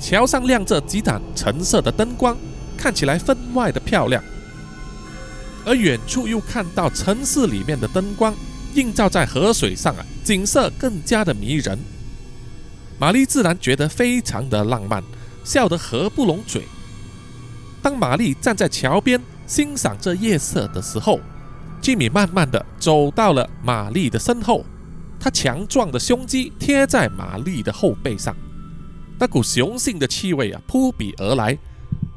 [0.00, 2.36] 桥上亮着几盏橙色的灯光，
[2.76, 4.20] 看起来分外的漂亮。
[5.64, 8.34] 而远处又看到城市里面的灯光
[8.74, 11.78] 映照在河水上啊，景色更加的迷人。
[12.98, 15.00] 玛丽自然觉得非常的浪漫，
[15.44, 16.62] 笑得合不拢嘴。
[17.82, 21.20] 当玛丽站在桥边欣赏这夜色的时候，
[21.80, 24.64] 吉米慢慢的走到了玛丽的身后，
[25.20, 28.34] 他强壮的胸肌贴在玛丽的后背上，
[29.18, 31.56] 那股雄性的气味啊扑鼻而来，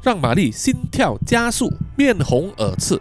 [0.02, 3.00] 让玛丽心跳加速，面红耳赤。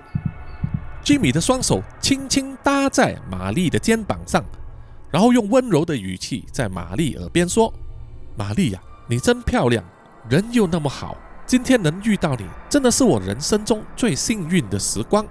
[1.03, 4.43] 吉米的双手轻轻搭在玛丽的肩膀上。
[5.11, 7.73] 然后用温柔的语气在玛丽耳边说
[8.37, 9.83] ：“玛丽呀，你真漂亮，
[10.29, 11.17] 人又那么好，
[11.49, 15.25] 今天能遇到你，真的是我人生中最幸运的时光。”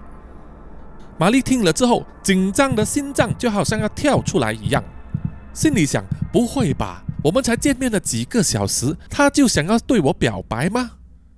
[1.16, 4.82] 玛丽听了之后，紧张的心脏就好像要跳出来一样，
[5.54, 10.90] 心里想：“不会吧，我们才见面了几个小时，他就想要对我表白吗？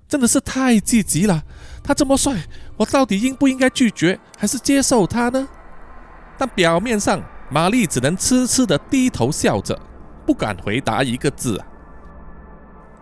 [0.09, 1.43] 真的是太积极了！
[1.85, 2.35] 他这么帅，
[2.79, 5.47] 我到底应不应该拒绝，还是接受他呢？”
[6.39, 9.79] 但表面上，玛丽只能痴痴的低头笑着，
[10.25, 11.63] 不敢回答一个字。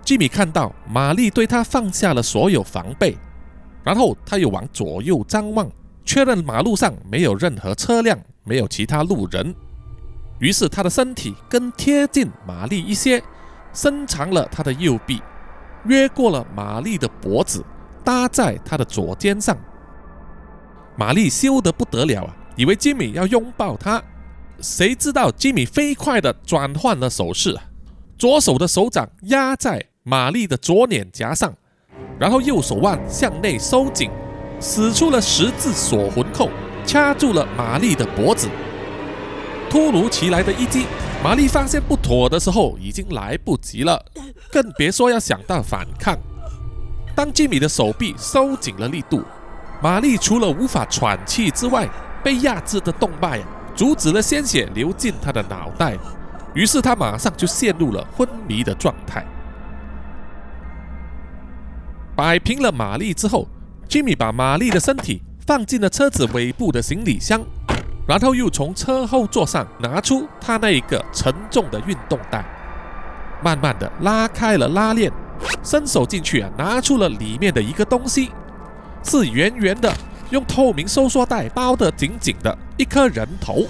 [0.08, 3.14] 吉米看到玛丽对他放下了所有防备，
[3.84, 5.70] 然后他又往左右张望，
[6.02, 9.54] 确认马路上没有任何车辆，没有其他路人。
[10.38, 13.22] 于是他的身体更贴近玛丽一些，
[13.74, 15.20] 伸长了他的右臂，
[15.84, 17.62] 越过了玛丽的脖子，
[18.02, 19.58] 搭在他的左肩上。
[20.96, 24.02] 玛丽羞得不得了啊，以为吉米要拥抱她。
[24.62, 27.54] 谁知道吉米飞快地转换了手势，
[28.16, 31.52] 左手的手掌压在玛丽的左脸颊上，
[32.18, 34.10] 然后右手腕向内收紧，
[34.58, 36.48] 使出了十字锁魂扣，
[36.86, 38.48] 掐住了玛丽的脖子。
[39.68, 40.86] 突如其来的一击，
[41.22, 44.02] 玛丽发现不妥的时候已经来不及了，
[44.50, 46.16] 更别说要想到反抗。
[47.14, 49.22] 当吉米的手臂收紧了力度，
[49.82, 51.86] 玛丽除了无法喘气之外，
[52.24, 53.42] 被压制的动脉。
[53.76, 55.96] 阻止了鲜血流进他的脑袋，
[56.52, 59.24] 于是他马上就陷入了昏迷的状态。
[62.18, 63.46] 摆平了玛丽之后，
[63.88, 67.40] 吉米把玛丽的身体放进了车子尾部的行李箱，
[68.08, 72.44] 然后又从车后座上拿出他那一个沉重的运动袋，
[73.40, 75.12] 慢慢的拉开了拉链，
[75.62, 78.32] 伸手进去啊，拿出了里面的一个东西，
[79.04, 79.88] 是圆圆的。
[80.30, 83.62] 用透明收缩袋包得紧紧的一颗人头，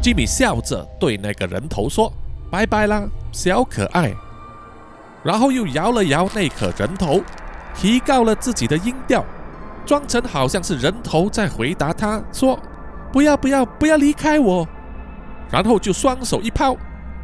[0.00, 2.10] 吉米笑着对那个人头说
[2.52, 4.14] ：“拜拜啦，小可爱。”
[5.24, 7.22] 然后又摇了摇那颗人头，
[7.74, 9.24] 提高了自己的音调，
[9.86, 12.58] 装成好像是人头在回答他说
[13.10, 14.68] ：“不要不要不要离开我。”
[15.50, 16.76] 然后就双手一抛，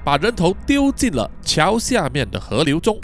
[0.02, 2.98] 把人头丢进了桥下面的河流中。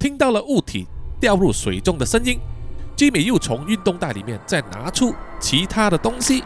[0.00, 0.86] 听到了物体
[1.20, 2.40] 掉入水中的声音，
[2.96, 6.42] 吉米又从运动袋里面再拿出其他的东西，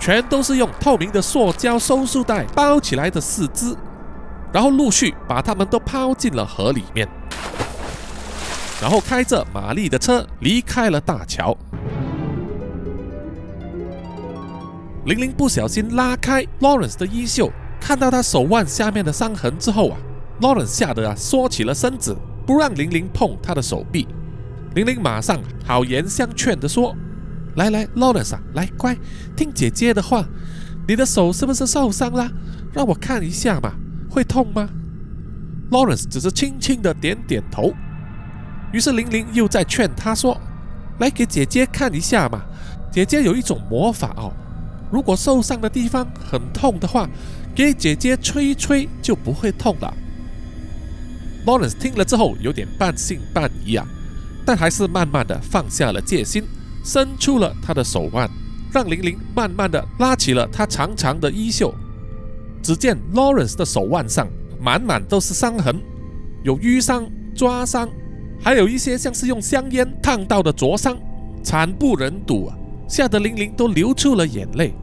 [0.00, 3.76] 全都是用透明的塑胶收束袋包起来的四肢。
[4.52, 7.08] 然后陆续把他们都抛进了河里面，
[8.80, 11.56] 然后开着玛丽的车离开了大桥。
[15.06, 19.96] 玲玲不小心拉开 Lawrence 的衣袖，看到他手腕下面的伤痕之后啊
[20.40, 24.06] ，Lawrence 吓得啊缩起了身子，不让玲玲碰他的手臂。
[24.76, 26.94] 玲玲马上好言相劝的说
[27.56, 28.96] ：“来来，Lawrence 啊，来乖，
[29.36, 30.24] 听姐姐的话，
[30.86, 32.30] 你的手是不是受伤了？
[32.72, 33.72] 让我看一下嘛。”
[34.12, 34.68] 会痛吗
[35.70, 37.72] ？Lawrence 只是轻轻的点点头。
[38.70, 40.38] 于是玲玲又在劝他说
[41.00, 42.42] ：“来给姐姐看一下嘛，
[42.90, 44.30] 姐姐有一种魔法哦，
[44.90, 47.08] 如果受伤的地方很痛的话，
[47.54, 49.94] 给姐姐吹一吹就不会痛了。
[51.46, 53.86] ”Lawrence 听了之后有点半信半疑啊，
[54.44, 56.44] 但还是慢慢的放下了戒心，
[56.84, 58.30] 伸出了他的手腕，
[58.70, 61.74] 让玲玲慢慢的拉起了他长长的衣袖。
[62.62, 64.28] 只见 Lawrence 的手腕上
[64.60, 65.80] 满满都是伤痕，
[66.44, 67.88] 有淤伤、抓伤，
[68.40, 70.96] 还有一些像是用香烟烫到的灼伤，
[71.42, 72.56] 惨不忍睹啊！
[72.88, 74.74] 吓得玲玲都流出了眼泪。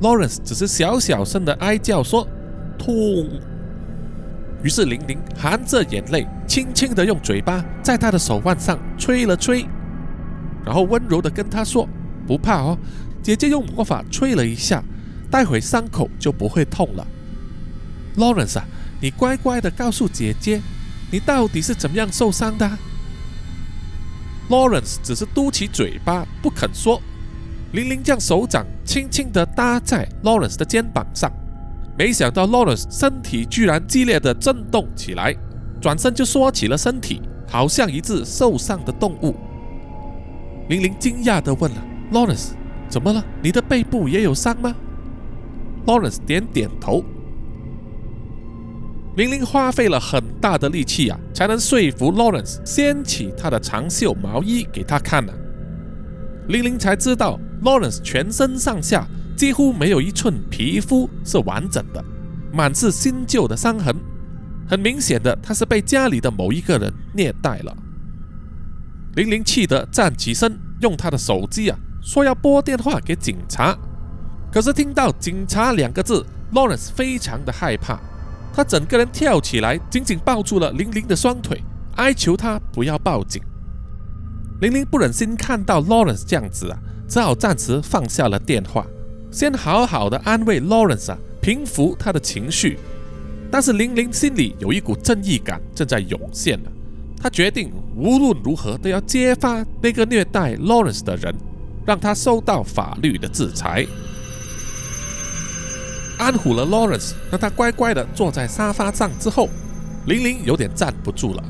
[0.00, 2.26] Lawrence 只是小小声的哀叫说
[2.78, 2.90] ：“痛。”
[4.64, 9.64] 于是玲玲含着眼泪，轻轻的用嘴巴在他的手腕上吹了吹，
[10.64, 11.88] 然后温柔的跟他说
[12.26, 12.78] ：“不怕哦，
[13.22, 14.82] 姐姐用魔法吹了一下。”
[15.30, 17.06] 待会伤口就不会痛了
[18.16, 18.64] ，Lawrence 啊，
[19.00, 20.60] 你乖乖的告诉姐姐，
[21.10, 22.70] 你到底是怎么样受伤的
[24.48, 27.00] ？Lawrence 只是嘟起嘴巴不肯说。
[27.72, 31.30] 玲玲将手掌轻轻的搭在 Lawrence 的肩膀上，
[31.98, 35.34] 没想到 Lawrence 身体居然激烈的震动起来，
[35.80, 39.34] 转身就缩起了身体，好像一只受伤的动物。
[40.68, 42.50] 玲玲惊讶的问了：“Lawrence，
[42.88, 43.22] 怎么了？
[43.42, 44.74] 你的背部也有伤吗？”
[45.86, 47.04] Lawrence 点点头。
[49.16, 55.32] 玲玲花费了很大的力气啊，才能说服 Lawrence 掀起他的长袖毛衣给他看呢。
[56.48, 62.04] 玲玲才知道，Lawrence 全身上下几乎没有一寸皮肤是完整的，
[62.52, 63.96] 满是新旧的伤痕。
[64.68, 67.76] 很明显的，他是被家里的某一个人虐待了。
[69.14, 73.76] 玲玲气得站起身，用他的手机啊，说要拨电话给警察。
[74.56, 77.98] 可是听到“警察”两个字，Lawrence 非常的害怕，
[78.54, 81.62] 他整个人跳起来，紧紧抱住了玲玲的双腿，
[81.96, 83.42] 哀求她不要报警。
[84.62, 88.86] 玲玲不忍心看到 Lawrence 这样子啊，只好暂时放下了电话，
[89.30, 92.78] 先好好的安慰 Lawrence 啊，平复他的情绪。
[93.50, 96.72] 但是玲玲心里有一股正义感正在涌现了，
[97.20, 101.34] 她决定无论如何都要揭发那个虐待 Lawrence 的人，
[101.84, 103.86] 让他受到法律的制裁。
[106.18, 109.48] 安抚了 Lawrence，让他乖乖的坐在沙发上之后，
[110.06, 111.44] 玲玲有点站不住了。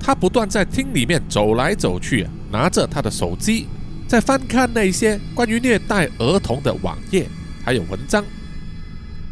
[0.00, 3.68] 她不断在厅里面走来走去，拿着她的手机，
[4.06, 7.28] 在翻看那些关于虐待儿童的网页
[7.64, 8.24] 还有文章，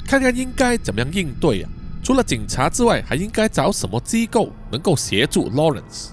[0.05, 1.71] 看看应该怎么样应对啊。
[2.03, 6.11] 除了警察之外，还应该找什么机构能够协助 Lawrence？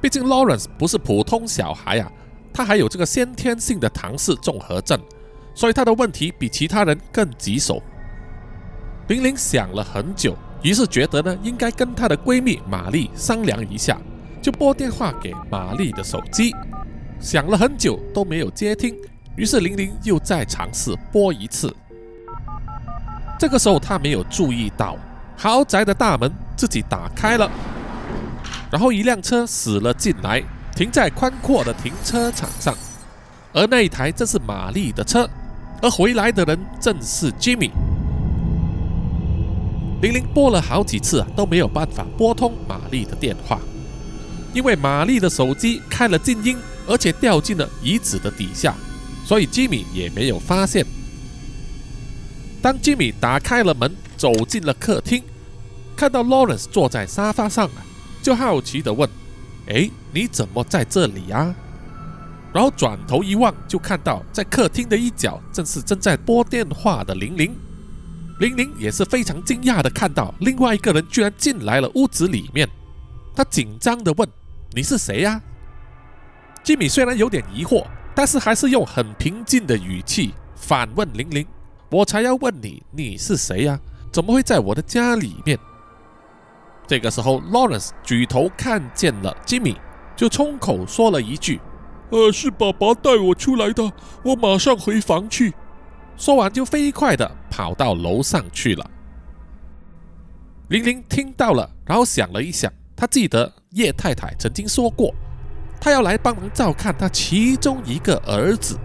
[0.00, 2.10] 毕竟 Lawrence 不是普通小孩啊，
[2.52, 5.00] 他还有这个先天性的唐氏综合症。
[5.54, 7.82] 所以他的问题比其他人更棘手。
[9.08, 13.98] 玲玲想了很久，于是觉得呢，应该跟她的闺蜜玛丽商量一下，
[14.40, 16.54] 就拨电话给玛丽的手机。
[17.20, 18.96] 想了很久都没有接听，
[19.36, 21.74] 于是玲玲又再尝试拨一次。
[23.38, 24.96] 这个时候她没有注意到，
[25.36, 27.50] 豪宅的大门自己打开了，
[28.70, 30.42] 然后一辆车驶了进来，
[30.74, 32.74] 停在宽阔的停车场上，
[33.52, 35.28] 而那一台正是玛丽的车。
[35.84, 37.70] 而回来的人正是 Jimmy。
[40.00, 43.60] 玲玲拨了好几次啊，都没有办法拨通玛丽的电话，
[44.54, 46.56] 因为玛丽的手机开了静音，
[46.86, 48.74] 而且掉进了椅子的底下，
[49.26, 50.86] 所以 Jimmy 也没有发现。
[52.62, 55.22] 当 Jimmy 打开了门，走进了客厅，
[55.94, 57.84] 看到 Lawrence 坐在沙发上啊，
[58.22, 59.06] 就好奇的问
[59.68, 61.54] ：“哎，你怎么在这里啊？”
[62.54, 67.52] 然后转头一望，就看到在客厅的一角，正是正在拨电话的玲玲。
[68.38, 72.68] 玲玲也是非常惊讶的看到另外一个人居然进来了屋子里面，
[73.34, 74.28] 她紧张的问
[74.72, 75.42] ：“你是谁呀？”
[76.62, 77.84] 吉米虽然有点疑惑，
[78.14, 81.44] 但是还是用很平静的语气反问玲玲
[81.90, 83.78] ：“我才要问你，你是谁呀？
[84.12, 85.58] 怎么会在我的家里面？”
[86.86, 89.76] 这个时候，Lawrence 举头看见了吉米，
[90.14, 91.60] 就冲口说了一句
[92.10, 93.92] ：“呃，是爸爸带我出来的，
[94.22, 95.52] 我马上回房去。”
[96.16, 98.90] 说完就飞快的跑到楼上去了。
[100.68, 105.12] 玲玲听到了，然后想了一想，她记得叶太太曾经说过，
[105.80, 108.78] 她要来帮忙照看她其中一个儿子。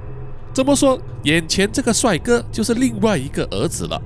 [0.51, 4.01] 这么说，眼前这个帅哥就是另外一个儿子了。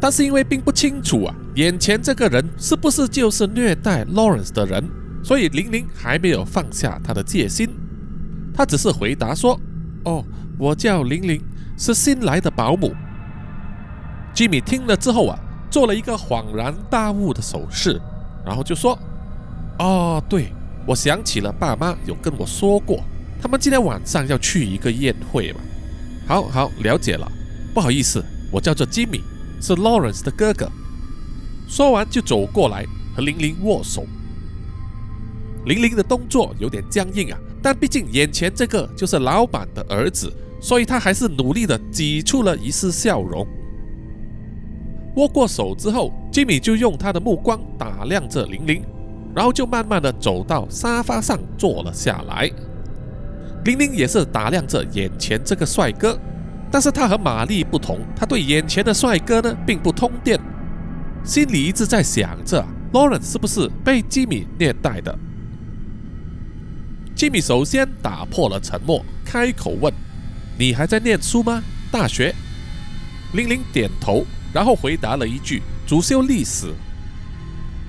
[0.00, 4.84] 但是因为并不清楚啊，眼前这个人是不是就是虐待 Lawrence 的人，
[5.22, 7.70] 所以玲玲还没有放下她的戒心。
[8.58, 9.56] 他只是回答说
[10.02, 10.24] ：“哦，
[10.58, 11.40] 我叫玲玲。”
[11.78, 12.92] 是新来的保姆。
[14.34, 15.38] 吉米听了之后啊，
[15.70, 18.00] 做了一个恍然大悟的手势，
[18.44, 18.98] 然后就说
[19.78, 20.52] ：“哦，对，
[20.88, 23.00] 我想起了，爸妈有跟我说过，
[23.40, 25.60] 他们今天晚上要去一个宴会嘛。
[26.26, 27.30] 好好了解了，
[27.72, 29.22] 不好意思，我叫做吉米，
[29.60, 30.68] 是 Lawrence 的哥哥。”
[31.68, 32.84] 说完就走过来
[33.14, 34.04] 和玲玲握手。
[35.64, 40.32] 玲玲的动作有点僵硬啊，但毕竟眼前这个就是老板的儿子。
[40.60, 43.46] 所以他还是努力的挤出了一丝笑容。
[45.14, 48.82] 握过手之后，吉米就用他的目光打量着玲玲，
[49.36, 52.50] 然后就慢慢的走到沙发上坐了下来。
[53.66, 56.18] 玲玲也是打量着眼前这个帅哥，
[56.72, 60.40] 但是他和玛丽不同，他对眼前的帅哥呢并不通电，
[61.22, 65.16] 心里一直在想着劳伦是不是被吉米虐待的。
[67.18, 69.92] 吉米首先打破了沉默，开口问。
[70.56, 71.60] 你还在念书吗？
[71.90, 72.32] 大学？
[73.32, 76.72] 玲玲点头，然后回答了一句：“主修历史。”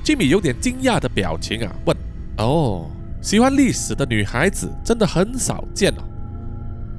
[0.03, 1.95] 吉米有点惊讶的表情啊，问
[2.43, 2.89] ：“哦，
[3.21, 6.01] 喜欢历史的女孩子真的很少见哦。”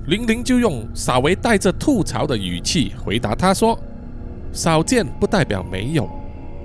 [0.07, 3.77] 玲玲就用稍微带着吐槽的语气回答他说
[4.55, 6.09] ：“少见不代表没有，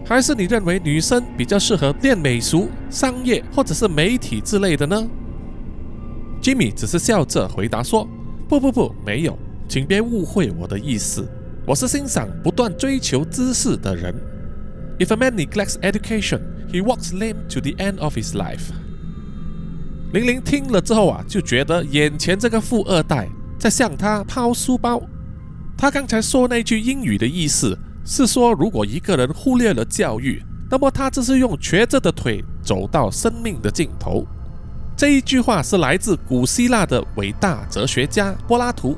[0.05, 5.03] 还是你认为女生比较适合练美术、商业或者是媒体之类的呢？”
[6.45, 8.07] 吉米只是笑着回答说。
[8.47, 9.35] 不不不，没有，
[9.67, 11.27] 请别误会我的意思。
[11.65, 14.13] 我是欣赏不断追求知识的人。
[14.99, 16.41] If a man neglects education,
[16.71, 18.69] he walks lame to the end of his life。
[20.13, 23.27] 玲玲听了之后啊，就觉得眼前这个富二代
[23.57, 25.01] 在向他抛书包。
[25.75, 27.75] 他刚才说那句英语的意思
[28.05, 30.39] 是说，如果一个人忽略了教育，
[30.69, 34.27] 那么他就是用瘸着的腿走到生命的尽头。
[34.97, 38.95] 这一句话是来自古希腊的伟大哲学家柏拉图。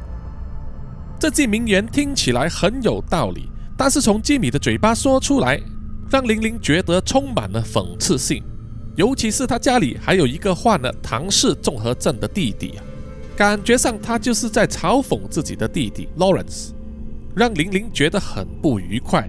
[1.20, 5.60] 这句名言听起来很有道理，但是从吉米的嘴巴说出来，
[6.12, 8.44] 让玲玲觉得充满了讽刺性。
[8.96, 12.84] 尤其是他家里还有一个患了唐氏综合症的弟弟啊，
[13.36, 16.74] 感觉上他就是在嘲讽自己的弟弟 Lawrence，
[17.36, 19.28] 让玲玲觉得很不愉快。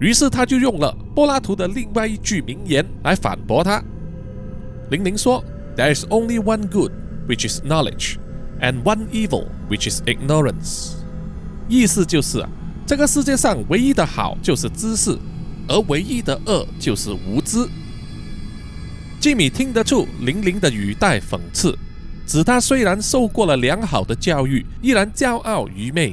[0.00, 3.82] 于是他就用了柏拉图的另外一句名言来反驳他。
[4.92, 5.42] 玲玲说。
[5.78, 6.90] There is only one good,
[7.28, 8.18] which is knowledge,
[8.60, 10.94] and one evil, which is ignorance。
[11.68, 12.48] 意思就是啊，
[12.84, 15.16] 这个世界上唯一的好就是知识，
[15.68, 17.64] 而唯一的恶就是无知。
[19.20, 21.78] 吉米听得出玲玲的语带讽刺，
[22.26, 26.12] 指他虽然受过了良好的教育，依然骄傲愚昧。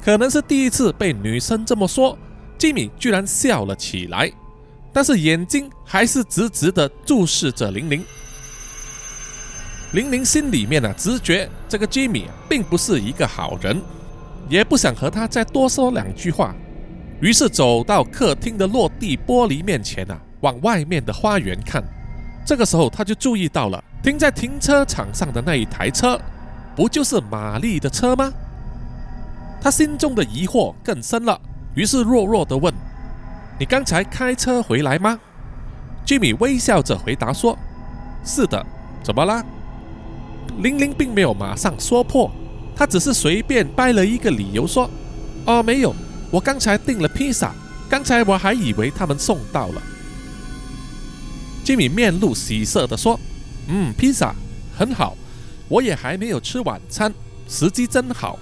[0.00, 2.16] 可能是第一次被女生这么说，
[2.56, 4.30] 吉米居然笑了起来，
[4.92, 8.04] 但是眼睛还是直直的注视着玲玲。
[9.92, 13.82] 玲玲心里面呢，直觉这个吉米并不是一个好人，
[14.48, 16.54] 也不想和他再多说两句话，
[17.20, 21.82] 于是走到客厅的落地玻璃面前啊，往外面的花园看。
[22.46, 26.20] 这个时候，他就注意到了停在停车场上的那一台车，
[26.76, 28.32] 不就是玛丽的车吗？
[29.60, 31.38] 他心中的疑惑更深了，
[31.74, 32.72] 于是弱弱的问
[33.58, 35.18] ：“你刚才开车回来吗？”
[36.06, 37.58] 吉米微笑着回答说
[38.24, 38.64] ：“是的，
[39.02, 39.44] 怎么啦？”
[40.58, 42.30] 玲玲并没有马上说破，
[42.76, 44.90] 她只是随便掰了一个理由说
[45.46, 45.94] ：“哦，没有，
[46.30, 47.54] 我刚才订了披萨，
[47.88, 49.82] 刚才我还以为他们送到了。”
[51.64, 53.18] 吉米面露喜色的说
[53.68, 54.34] ：“嗯，披萨
[54.76, 55.16] 很好，
[55.68, 57.12] 我也还没有吃晚餐，
[57.48, 58.38] 时机真好，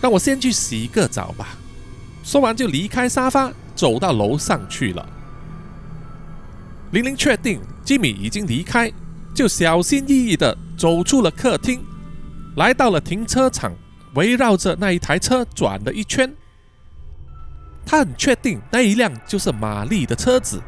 [0.00, 1.56] 让我先去洗个澡吧。”
[2.24, 5.08] 说完就离开沙发，走到楼上去了。
[6.90, 8.90] 玲玲确定吉米已经离开，
[9.38, 10.58] 就小心翼翼的。
[10.76, 11.84] 走出了客厅，
[12.56, 13.72] 来到了停车场，
[14.14, 16.32] 围绕着那一台车转了一圈。
[17.84, 20.62] 他很确定那一辆就是玛丽的车子，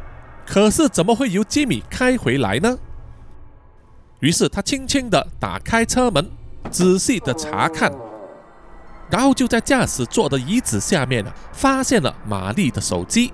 [0.45, 2.77] 可是怎么会由吉米开回来呢？
[4.19, 6.29] 于是他轻轻地打开车门，
[6.73, 7.93] 仔细地查看，
[9.11, 13.33] 然后就在驾驶座的椅子下面呢，发现了玛丽的手机。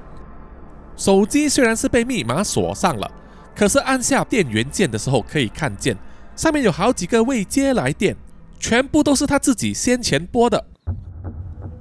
[0.95, 3.11] 手机虽然是被密码锁上了，
[3.57, 5.97] 可是按下电源键的时候，可以看见
[6.37, 8.15] 上面有好几个未接来电，
[8.61, 10.63] 全部都是他自己先前拨的。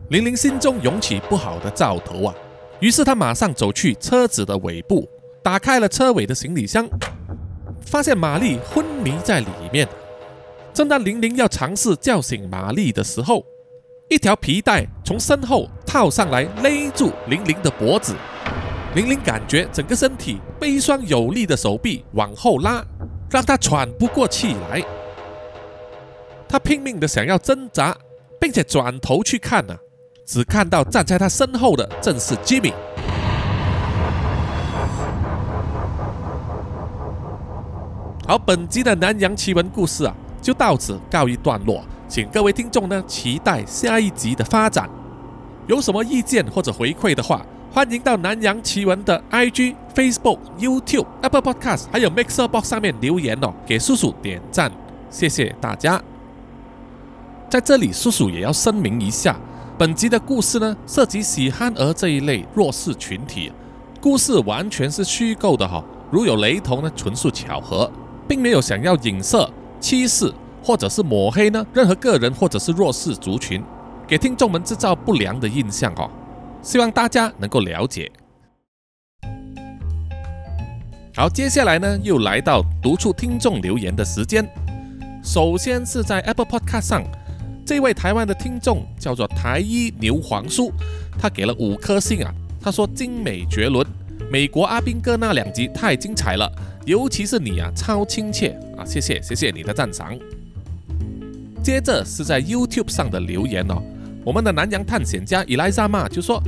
[0.10, 2.34] 玲玲心中涌起不好的兆头啊，
[2.80, 5.06] 于是她马上走去车子的尾部，
[5.44, 6.88] 打开了车尾的行李箱。
[7.86, 9.88] 发现玛丽昏迷在里面。
[10.74, 13.46] 正当玲玲要尝试叫醒玛丽的时候，
[14.10, 18.16] 一条皮带从身后套上来，勒住玲玲的脖子。
[18.96, 22.82] 玲玲感觉整个身体被一双有力的手臂往后拉，
[23.30, 24.82] 让她喘不过气来。
[26.48, 27.94] 她拼命的想要挣扎，
[28.40, 29.76] 并且转头去看呢，
[30.26, 32.72] 只看到站在她身后的正是吉米。
[38.26, 44.90] 好，本集的南洋奇闻故事啊，就到此告一段落，请各位听众呢期待下一集的发展。
[45.68, 47.46] 有什么意见或者回馈的话，
[47.76, 54.72] 欢迎到南洋奇闻的 IG、Facebook、YouTube、Apple Podcast 还有 Mixer Box 上面留言哦，给叔叔点赞，
[55.10, 56.02] 谢谢大家。
[57.50, 59.38] 在这里，叔叔也要声明一下，
[59.78, 63.52] 本集的故事呢涉及喜憨儿这一类弱势群体，
[64.00, 67.92] 故事完全是虚构的哈，如有雷同呢，纯属巧合。
[68.26, 69.50] 并没有想要影射、
[69.82, 73.62] 歧视或者是抹黑呢任何个人或者是弱势族群，
[74.08, 76.10] 给听众们制造不良的印象哦。
[76.66, 78.12] 希望大家能够了解。
[81.14, 84.44] 好，接下来呢又来到读出听众留言的时间。
[85.24, 87.04] 首先是在 Apple Podcast 上，
[87.64, 90.72] 这位台湾的听众叫做台一牛黄叔，
[91.20, 92.34] 他给了五颗星啊。
[92.60, 93.86] 他说精美绝伦，
[94.32, 96.52] 美国阿兵哥那两集太精彩了。
[96.84, 98.84] 尤其是你啊，超亲切啊！
[98.84, 100.18] 谢谢，谢谢你的赞赏。
[101.64, 103.82] 接着是在 YouTube 上的留言哦，
[104.26, 106.42] 我们的南洋探险家伊莱莎玛就说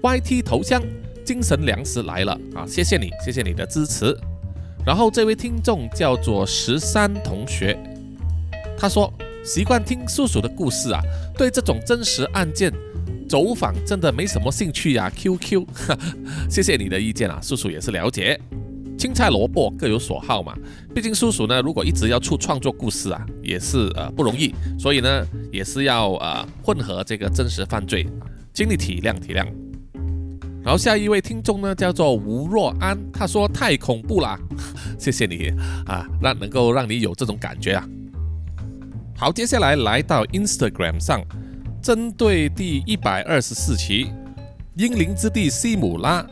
[0.00, 0.80] ：“YT 头像
[1.24, 2.64] 精神粮食来了啊！
[2.68, 4.16] 谢谢你，谢谢你的支持。”
[4.86, 7.76] 然后这位听众叫做十三同学，
[8.78, 9.12] 他说
[9.44, 11.02] ：“习惯听叔叔的故事啊，
[11.36, 12.72] 对这种真实案件
[13.28, 15.10] 走访真的没什么兴趣呀。
[15.10, 15.66] ”QQ，
[16.48, 18.40] 谢谢你的意见啊，叔叔也是了解。
[18.98, 20.56] 青菜萝卜各有所好嘛，
[20.94, 28.06] 毕竟叔叔呢，如果一直要出创作故事啊，也是呃不容易，所以呢，也是要呃混合这个真实犯罪，
[28.54, 29.46] 尽力体谅体谅。
[30.62, 34.38] 然后下一位听众呢，叫做吴若安，他说太恐怖啦，
[34.98, 35.52] 谢谢你
[35.84, 37.86] 啊，让能够让你有这种感觉啊。
[39.16, 41.22] 好，接下来来到 Instagram 上，
[41.82, 44.10] 针对第一百二十四期
[44.76, 46.26] 英灵之地西姆拉。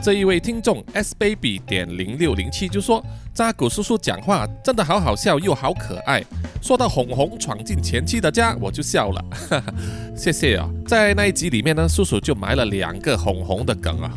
[0.00, 6.24] 这一位听众 s baby 点零六零七就说：“扎古叔叔讲话真的好好笑又好可爱。”
[6.62, 9.74] 说到红红闯进前妻的家，我就笑了，哈哈，
[10.16, 10.68] 谢谢啊！
[10.86, 14.12] 在那一集里面呢，叔叔就埋了两个红红的梗啊。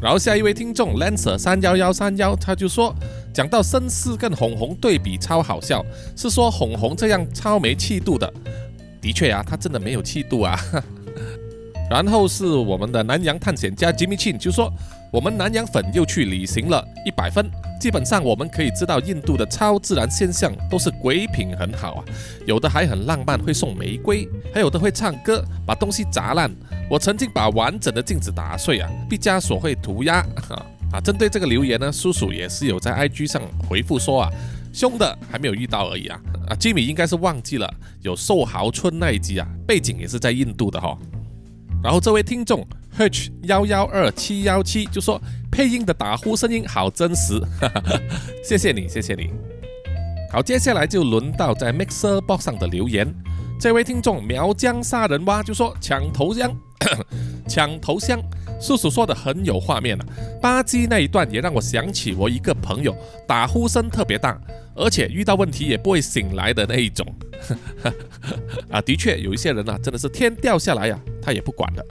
[0.00, 2.94] 然后下一位听众 lancer 三幺幺三幺他就说
[3.32, 5.84] ：“讲到绅士跟红红对比超好笑，
[6.16, 8.32] 是说红红这样超没气度的。
[9.00, 10.82] 的确啊，他真的没有气度啊哈。”
[11.90, 14.72] 然后是我们的南洋探险家吉米庆就说，
[15.10, 17.50] 我们南洋粉又去旅行了一百分。
[17.80, 22.04] 基本上我们可以知道，印度的超自然现象都是鬼品很好啊，
[22.44, 26.50] 有的还很浪漫，会送玫瑰，还有的会唱歌，把东西砸烂。
[26.90, 30.26] 我曾经把完整的镜子打碎啊，毕加索会涂鸦
[30.90, 31.00] 啊。
[31.00, 34.30] 针对这个留言呢，叔叔也是有在 IG 上回复说啊，
[34.72, 36.20] 凶的还没有遇到而已啊。
[36.48, 37.72] 啊，吉米应该是忘记了
[38.02, 40.98] 有寿豪村那一集啊，背景也是在印度的哈。
[41.82, 42.66] 然后这位听众
[42.98, 45.20] H 幺幺二七幺七就说
[45.50, 47.40] 配音的打呼声音好真实，
[48.44, 49.30] 谢谢你，谢谢你。
[50.30, 53.06] 好，接下来就轮到在 Mixer Box 上的留言。
[53.60, 56.54] 这位听众苗疆杀人蛙就说抢头香，
[57.48, 58.20] 抢头香，
[58.60, 60.06] 叔叔说的很有画面啊。
[60.40, 62.94] 巴基那一段也让我想起我一个朋友，
[63.26, 64.40] 打呼声特别大，
[64.74, 67.06] 而且遇到问题也不会醒来的那一种。
[68.70, 71.84] 啊，的确有一些人啊，真的是天掉下来呀，他也不管的。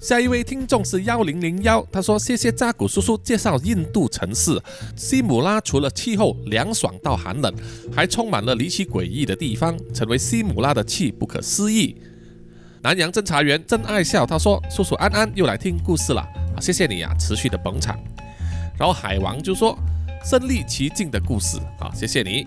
[0.00, 4.60] 下一位听众是幺零零幺，他说：“谢谢扎古叔叔介绍印度城市
[4.94, 7.54] 西姆拉，除了气候凉爽到寒冷，
[7.90, 11.96] 还充满了离奇诡异的地方，成为西姆拉的气不可思议。”
[12.84, 16.22] 南洋侦查员真爱笑，他说：“叔叔安安又来听故事了，
[16.60, 17.98] 谢谢你啊，持续的捧场。”
[18.78, 19.74] 然后海王就说
[20.22, 22.46] ：“身历其境的故事啊，谢谢你。”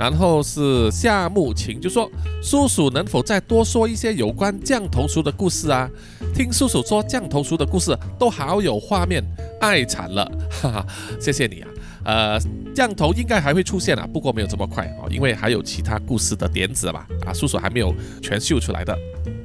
[0.00, 2.10] 然后是夏木晴就说
[2.42, 5.86] ：“叔叔能否再多说一些有关降头术的故事啊？
[6.34, 9.22] 听叔叔说降头术的故事都好有画面，
[9.60, 10.86] 爱惨了，哈哈！
[11.20, 11.68] 谢谢你啊。
[12.06, 12.38] 呃，
[12.72, 17.06] 降头应该还会出现啊，不过没有这么快啊，因为还有其他故事的点子吧。
[17.26, 17.92] 啊，叔叔还没有
[18.22, 18.96] 全秀出来的。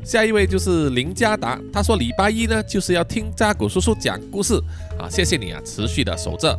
[0.03, 4.53] 下一位就是林家达，他说礼拜一呢就是要听扎古叔叔讲故事
[4.99, 6.57] 啊，谢谢你啊，持续的守着。”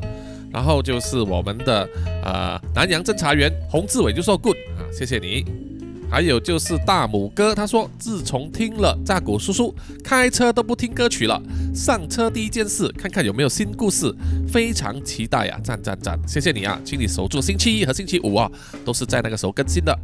[0.53, 1.89] 然后就是我们的
[2.23, 5.72] 呃南洋侦查员洪志伟就说 good 啊，谢谢你。
[6.13, 11.43] 还有就是大拇哥，他说自从听了炸鼓叔叔开车都不听歌曲了，
[11.75, 14.15] 上车第一件事看看有没有新故事，
[14.47, 18.47] 非常期待呀，赞赞赞，谢谢你啊，请你守住星期一和星期五啊，
[18.85, 19.99] 都是在那个时候更新的。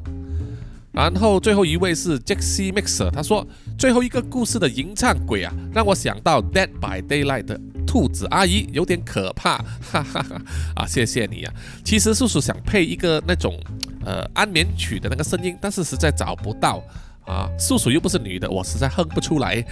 [0.92, 3.46] 然后最后一位是 Jaxie Mixer，他说
[3.78, 7.54] 最后一个故事的吟唱鬼啊，让我想到 Dead by Daylight
[7.88, 10.42] 兔子阿姨，有点可怕，哈哈哈
[10.76, 10.86] 啊！
[10.86, 13.58] 谢谢你啊，其实叔叔想配一个那种
[14.04, 16.82] 呃安眠曲的那个声音，但是实在找不到
[17.24, 19.64] 啊，叔叔又不是女的，我实在哼不出来，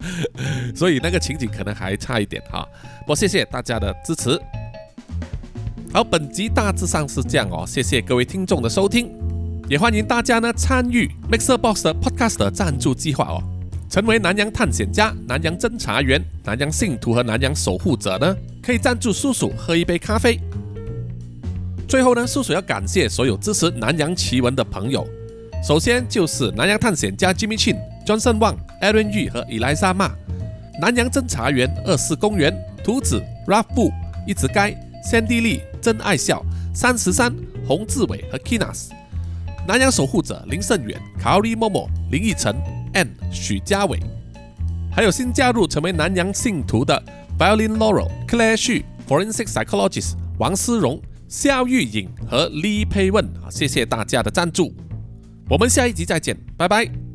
[0.74, 2.66] 所以那个情景可能还差一点哈。
[3.06, 4.40] 我谢谢大家的支持。
[5.92, 9.12] 好，本集大致上是这样哦，谢谢各位听众的收听。
[9.68, 13.42] 也欢迎大家呢参与 Mixer Box 的 Podcast 的赞助计划哦，
[13.92, 20.40] 成为南洋探险家、南洋侦查员、南洋信徒和南洋守护者呢，可以赞助叔叔喝一杯咖啡。
[21.86, 25.06] 最后呢，叔叔要感谢所有支持南洋奇闻的朋友，
[25.62, 27.76] 首先就是南洋探险家 Jimmy Chin、
[28.06, 30.10] Johnson Wang、Aaron Yu 和 Eliza Ma，
[30.80, 33.92] 南洋侦查员二四公园、图子、Ralph 布、
[34.26, 34.70] 一直该、
[35.04, 36.42] Sandy Lee、真爱笑、
[36.74, 37.30] 三十三、
[37.68, 38.88] 洪志伟和 Kinas。
[39.68, 42.56] 南洋守护者林胜远、Kari Momo、林奕晨、
[42.94, 43.98] and、许家伟，
[44.90, 47.02] 还有新加入成为南洋信徒的
[47.38, 54.74] Violin Laurel、Claire Xu、Forensic Psychologist 王思荣、肖玉颖和 Lee Pei Wen 啊，谢谢大家的赞助，
[55.48, 57.11] 我们下一集再见，拜拜。